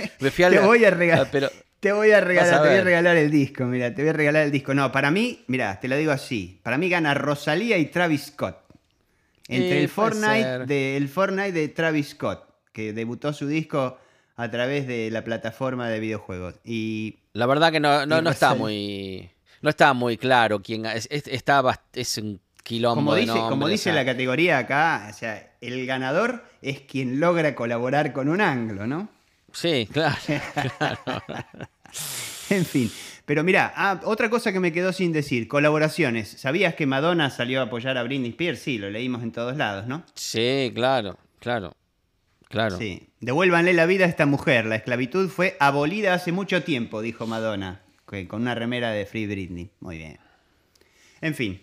te 0.49 0.59
voy 0.59 0.83
a 0.83 0.91
regalar. 0.91 1.27
Ah, 1.33 1.49
te 1.79 1.93
voy 1.93 2.11
a 2.11 2.21
regalar, 2.21 2.61
te 2.61 2.69
voy 2.69 2.77
a 2.77 2.83
regalar 2.83 3.17
el 3.17 3.31
disco, 3.31 3.63
mira, 3.63 3.95
te 3.95 4.03
voy 4.03 4.09
a 4.09 4.13
regalar 4.13 4.43
el 4.43 4.51
disco. 4.51 4.73
No, 4.73 4.91
para 4.91 5.09
mí, 5.09 5.43
mira, 5.47 5.79
te 5.79 5.87
lo 5.87 5.97
digo 5.97 6.11
así. 6.11 6.59
Para 6.61 6.77
mí 6.77 6.89
gana 6.89 7.15
Rosalía 7.15 7.77
y 7.77 7.85
Travis 7.85 8.27
Scott. 8.27 8.57
Entre 9.47 9.81
el 9.81 9.89
Fortnite, 9.89 10.65
de, 10.65 10.95
el 10.95 11.09
Fortnite 11.09 11.51
de 11.51 11.67
Travis 11.69 12.09
Scott, 12.09 12.43
que 12.71 12.93
debutó 12.93 13.33
su 13.33 13.47
disco 13.47 13.97
a 14.41 14.49
través 14.49 14.87
de 14.87 15.11
la 15.11 15.23
plataforma 15.23 15.87
de 15.89 15.99
videojuegos. 15.99 16.55
Y 16.63 17.19
la 17.33 17.45
verdad 17.45 17.71
que 17.71 17.79
no, 17.79 18.05
no, 18.05 18.29
está 18.29 18.55
muy 18.55 19.29
no 19.61 19.69
está 19.69 19.93
muy 19.93 20.17
claro 20.17 20.61
quién 20.61 20.85
es, 20.85 21.07
es 21.11 22.17
un 22.17 22.41
quilombo 22.63 22.95
como 22.95 23.15
dice, 23.15 23.33
como 23.33 23.67
dice 23.67 23.93
la 23.93 24.05
categoría 24.05 24.57
acá, 24.57 25.07
o 25.09 25.13
sea, 25.13 25.53
el 25.61 25.85
ganador 25.85 26.43
es 26.61 26.81
quien 26.81 27.19
logra 27.19 27.53
colaborar 27.55 28.13
con 28.13 28.29
un 28.29 28.41
anglo, 28.41 28.87
¿no? 28.87 29.09
Sí, 29.53 29.87
claro. 29.93 30.17
en 32.49 32.65
fin. 32.65 32.91
Pero 33.25 33.43
mira, 33.43 33.71
ah, 33.75 34.01
otra 34.05 34.29
cosa 34.29 34.51
que 34.51 34.59
me 34.59 34.71
quedó 34.71 34.91
sin 34.91 35.11
decir, 35.11 35.47
colaboraciones. 35.47 36.29
¿Sabías 36.29 36.73
que 36.73 36.85
Madonna 36.85 37.29
salió 37.29 37.59
a 37.59 37.65
apoyar 37.65 37.97
a 37.97 38.03
Britney 38.03 38.31
Spears? 38.31 38.59
Sí, 38.59 38.77
lo 38.77 38.89
leímos 38.89 39.21
en 39.21 39.31
todos 39.31 39.55
lados, 39.55 39.87
¿no? 39.87 40.03
Sí, 40.15 40.71
claro, 40.73 41.17
claro. 41.39 41.75
Claro. 42.51 42.77
Sí. 42.77 43.09
Devuélvanle 43.21 43.73
la 43.73 43.85
vida 43.85 44.05
a 44.05 44.09
esta 44.09 44.25
mujer. 44.25 44.65
La 44.65 44.75
esclavitud 44.75 45.29
fue 45.29 45.55
abolida 45.59 46.13
hace 46.13 46.31
mucho 46.31 46.63
tiempo, 46.63 47.01
dijo 47.01 47.25
Madonna, 47.25 47.81
con 48.05 48.41
una 48.41 48.55
remera 48.55 48.91
de 48.91 49.05
Free 49.05 49.25
Britney. 49.25 49.71
Muy 49.79 49.97
bien. 49.97 50.19
En 51.21 51.33
fin, 51.33 51.61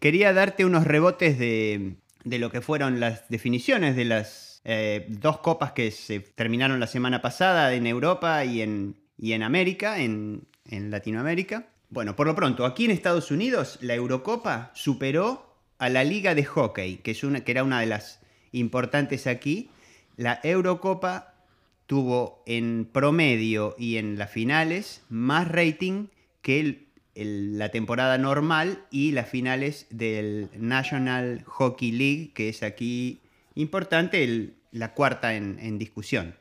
quería 0.00 0.32
darte 0.32 0.64
unos 0.64 0.84
rebotes 0.86 1.38
de, 1.38 1.96
lo 2.24 2.50
que 2.50 2.60
fueron 2.60 3.00
las 3.00 3.28
definiciones 3.28 3.96
de 3.96 4.04
las 4.06 4.62
eh, 4.64 5.06
dos 5.08 5.38
copas 5.38 5.72
que 5.72 5.90
se 5.90 6.20
terminaron 6.20 6.80
la 6.80 6.86
semana 6.86 7.20
pasada 7.20 7.74
en 7.74 7.86
Europa 7.86 8.44
y 8.44 8.62
en, 8.62 8.96
y 9.18 9.32
en 9.32 9.42
América, 9.42 10.00
en, 10.00 10.46
en 10.64 10.90
Latinoamérica. 10.90 11.66
Bueno, 11.90 12.14
por 12.16 12.26
lo 12.26 12.34
pronto, 12.34 12.64
aquí 12.64 12.84
en 12.84 12.92
Estados 12.92 13.30
Unidos 13.30 13.78
la 13.82 13.94
Eurocopa 13.94 14.70
superó 14.74 15.56
a 15.78 15.88
la 15.88 16.04
Liga 16.04 16.34
de 16.34 16.44
Hockey, 16.44 16.98
que, 16.98 17.10
es 17.10 17.24
una, 17.24 17.40
que 17.40 17.50
era 17.50 17.64
una 17.64 17.80
de 17.80 17.86
las 17.86 18.20
importantes 18.52 19.26
aquí. 19.26 19.70
La 20.20 20.38
Eurocopa 20.42 21.32
tuvo 21.86 22.42
en 22.44 22.86
promedio 22.92 23.74
y 23.78 23.96
en 23.96 24.18
las 24.18 24.30
finales 24.30 25.02
más 25.08 25.48
rating 25.48 26.08
que 26.42 26.88
la 27.14 27.70
temporada 27.70 28.18
normal 28.18 28.84
y 28.90 29.12
las 29.12 29.30
finales 29.30 29.86
del 29.88 30.50
National 30.58 31.42
Hockey 31.46 31.90
League, 31.90 32.32
que 32.34 32.50
es 32.50 32.62
aquí 32.62 33.22
importante, 33.54 34.50
la 34.72 34.92
cuarta 34.92 35.36
en, 35.36 35.58
en 35.58 35.78
discusión. 35.78 36.34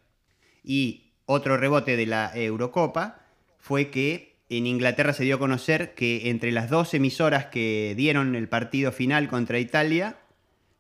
Y 0.61 1.13
otro 1.25 1.55
rebote 1.55 1.95
de 1.95 2.05
la 2.05 2.33
Eurocopa 2.35 3.21
fue 3.59 3.91
que 3.91 4.35
en 4.49 4.67
Inglaterra 4.67 5.13
se 5.13 5.23
dio 5.23 5.37
a 5.37 5.39
conocer 5.39 5.95
que 5.95 6.29
entre 6.29 6.51
las 6.51 6.69
dos 6.69 6.93
emisoras 6.93 7.45
que 7.45 7.93
dieron 7.95 8.35
el 8.35 8.49
partido 8.49 8.91
final 8.91 9.29
contra 9.29 9.57
Italia, 9.57 10.17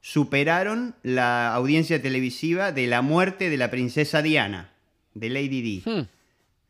superaron 0.01 0.95
la 1.03 1.53
audiencia 1.53 2.01
televisiva 2.01 2.71
de 2.71 2.87
la 2.87 3.01
muerte 3.01 3.49
de 3.49 3.57
la 3.57 3.69
princesa 3.69 4.21
Diana, 4.21 4.71
de 5.13 5.29
Lady 5.29 5.61
Di. 5.61 5.83
Hmm. 5.85 6.07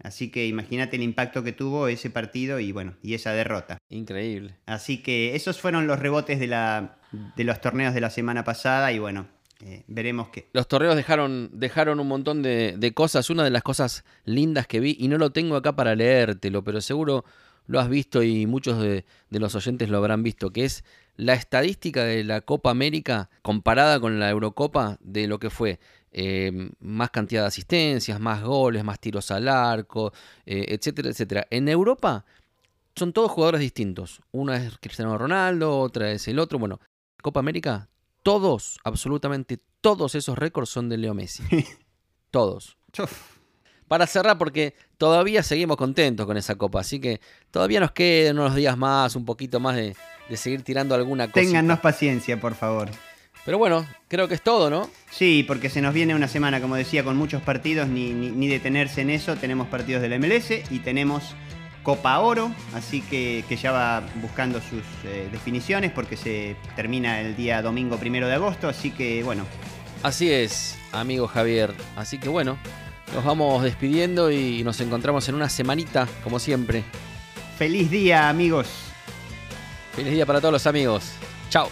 Así 0.02 0.32
que 0.32 0.48
imagínate 0.48 0.96
el 0.96 1.04
impacto 1.04 1.44
que 1.44 1.52
tuvo 1.52 1.88
ese 1.88 2.10
partido 2.10 2.60
y 2.60 2.72
bueno, 2.72 2.96
y 3.04 3.16
esa 3.16 3.34
derrota. 3.34 3.78
Increíble. 3.90 4.56
Así 4.66 5.00
que 5.04 5.36
esos 5.36 5.60
fueron 5.60 5.88
los 5.88 6.00
rebotes 6.00 6.40
de, 6.40 6.48
la, 6.48 6.98
de 7.36 7.44
los 7.44 7.60
torneos 7.60 7.94
de 7.94 8.02
la 8.02 8.10
semana 8.10 8.46
pasada 8.46 8.94
y 8.94 9.00
bueno, 9.00 9.28
eh, 9.62 9.84
veremos 9.88 10.30
qué. 10.30 10.48
Los 10.54 10.70
torneos 10.70 10.96
dejaron, 10.96 11.50
dejaron 11.52 12.00
un 12.00 12.08
montón 12.08 12.42
de, 12.42 12.94
cosas. 12.96 13.30
Una 13.30 13.44
de 13.44 13.50
las 13.50 13.62
cosas 13.62 14.06
lindas 14.24 14.68
que 14.68 14.80
vi, 14.80 14.96
y 14.98 15.10
no 15.10 15.18
lo 15.18 15.32
tengo 15.32 15.58
acá 15.58 15.76
para 15.76 15.96
leértelo, 15.96 16.64
pero 16.64 16.80
seguro 16.80 17.26
lo 17.70 17.80
has 17.80 17.88
visto 17.88 18.24
y 18.24 18.48
muchos 18.48 18.82
de, 18.82 19.06
los 19.30 19.54
oyentes 19.54 19.90
lo 19.90 20.00
habrán 20.00 20.24
visto, 20.24 20.52
que 20.52 20.66
es 20.66 20.84
la 21.18 21.36
estadística 21.36 22.04
de 22.04 22.24
la 22.24 22.42
Copa 22.42 22.72
América 22.72 23.30
comparada 23.44 24.00
con 24.00 24.20
la 24.20 24.28
Eurocopa 24.32 24.98
de 25.02 25.28
lo 25.28 25.38
que 25.38 25.52
fue 25.52 25.80
eh, 26.12 26.72
más 26.80 27.12
cantidad 27.12 27.42
de 27.42 27.50
asistencias, 27.50 28.20
más 28.20 28.44
goles, 28.44 28.84
más 28.84 29.00
tiros 29.00 29.30
al 29.30 29.48
arco, 29.48 30.12
eh, 30.48 30.66
etcétera, 30.70 31.10
etcétera. 31.10 31.46
En 31.52 31.70
Europa 31.70 32.26
son 32.96 33.14
todos 33.14 33.30
jugadores 33.30 33.62
distintos. 33.62 34.20
Una 34.32 34.58
es 34.58 34.80
Cristiano 34.80 35.16
Ronaldo, 35.16 35.80
otra 35.80 36.12
es 36.12 36.28
el 36.28 36.40
otro. 36.40 36.58
Bueno, 36.58 36.80
Copa 37.22 37.40
América, 37.40 37.88
todos, 38.24 38.80
absolutamente 38.84 39.60
todos 39.80 40.16
esos 40.16 40.40
récords 40.40 40.72
son 40.72 40.90
de 40.90 40.98
Leo 40.98 41.14
Messi. 41.14 41.44
todos. 42.32 42.78
Para 43.90 44.08
cerrar, 44.08 44.38
porque 44.38 44.74
todavía 44.98 45.44
seguimos 45.44 45.76
contentos 45.76 46.26
con 46.26 46.38
esa 46.38 46.56
copa, 46.56 46.80
así 46.80 47.02
que 47.02 47.20
todavía 47.52 47.82
nos 47.82 47.92
quedan 47.92 48.40
unos 48.40 48.56
días 48.56 48.78
más, 48.78 49.18
un 49.18 49.26
poquito 49.26 49.60
más 49.60 49.76
de, 49.76 49.96
seguir 50.38 50.62
tirando 50.62 50.96
alguna 50.96 51.28
cosa. 51.28 51.42
Téngannos 51.46 51.80
paciencia, 51.80 52.40
por 52.40 52.56
favor. 52.56 52.90
Pero 53.44 53.58
bueno, 53.58 53.86
creo 54.08 54.28
que 54.28 54.36
es 54.36 54.42
todo, 54.42 54.70
¿no? 54.70 54.90
Sí, 55.12 55.44
porque 55.46 55.70
se 55.70 55.82
nos 55.82 55.94
viene 55.94 56.16
una 56.16 56.30
semana, 56.30 56.62
como 56.62 56.76
decía, 56.76 57.04
con 57.04 57.18
muchos 57.18 57.42
partidos, 57.42 57.90
ni, 57.90 58.14
ni 58.14 58.48
detenerse 58.48 59.02
en 59.02 59.10
eso. 59.10 59.36
Tenemos 59.36 59.68
partidos 59.68 60.02
de 60.02 60.10
la 60.10 60.20
MLS 60.20 60.72
y 60.72 60.80
tenemos 60.80 61.36
Copa 61.84 62.20
Oro, 62.20 62.52
así 62.76 63.02
que, 63.02 63.44
ya 63.60 63.72
va 63.72 64.04
buscando 64.22 64.62
sus 64.62 64.84
eh, 65.06 65.28
definiciones 65.32 65.92
porque 65.92 66.18
se 66.18 66.56
termina 66.76 67.22
el 67.22 67.36
día 67.36 67.62
domingo 67.64 67.98
primero 67.98 68.28
de 68.28 68.36
agosto, 68.36 68.68
así 68.68 68.92
que 68.92 69.24
bueno. 69.24 69.46
Así 70.04 70.32
es, 70.32 70.78
amigo 70.92 71.28
Javier. 71.28 71.74
Así 71.96 72.20
que 72.20 72.30
bueno, 72.30 72.58
nos 73.14 73.24
vamos 73.24 73.64
despidiendo 73.64 74.32
y 74.32 74.64
nos 74.64 74.80
encontramos 74.82 75.28
en 75.30 75.36
una 75.36 75.50
semanita, 75.50 76.08
como 76.24 76.40
siempre. 76.40 76.84
Feliz 77.58 77.90
día, 77.90 78.30
amigos. 78.30 78.68
Feliz 79.96 80.14
día 80.14 80.26
para 80.26 80.40
todos 80.40 80.54
los 80.54 80.68
amigos. 80.68 81.12
Chao. 81.50 81.70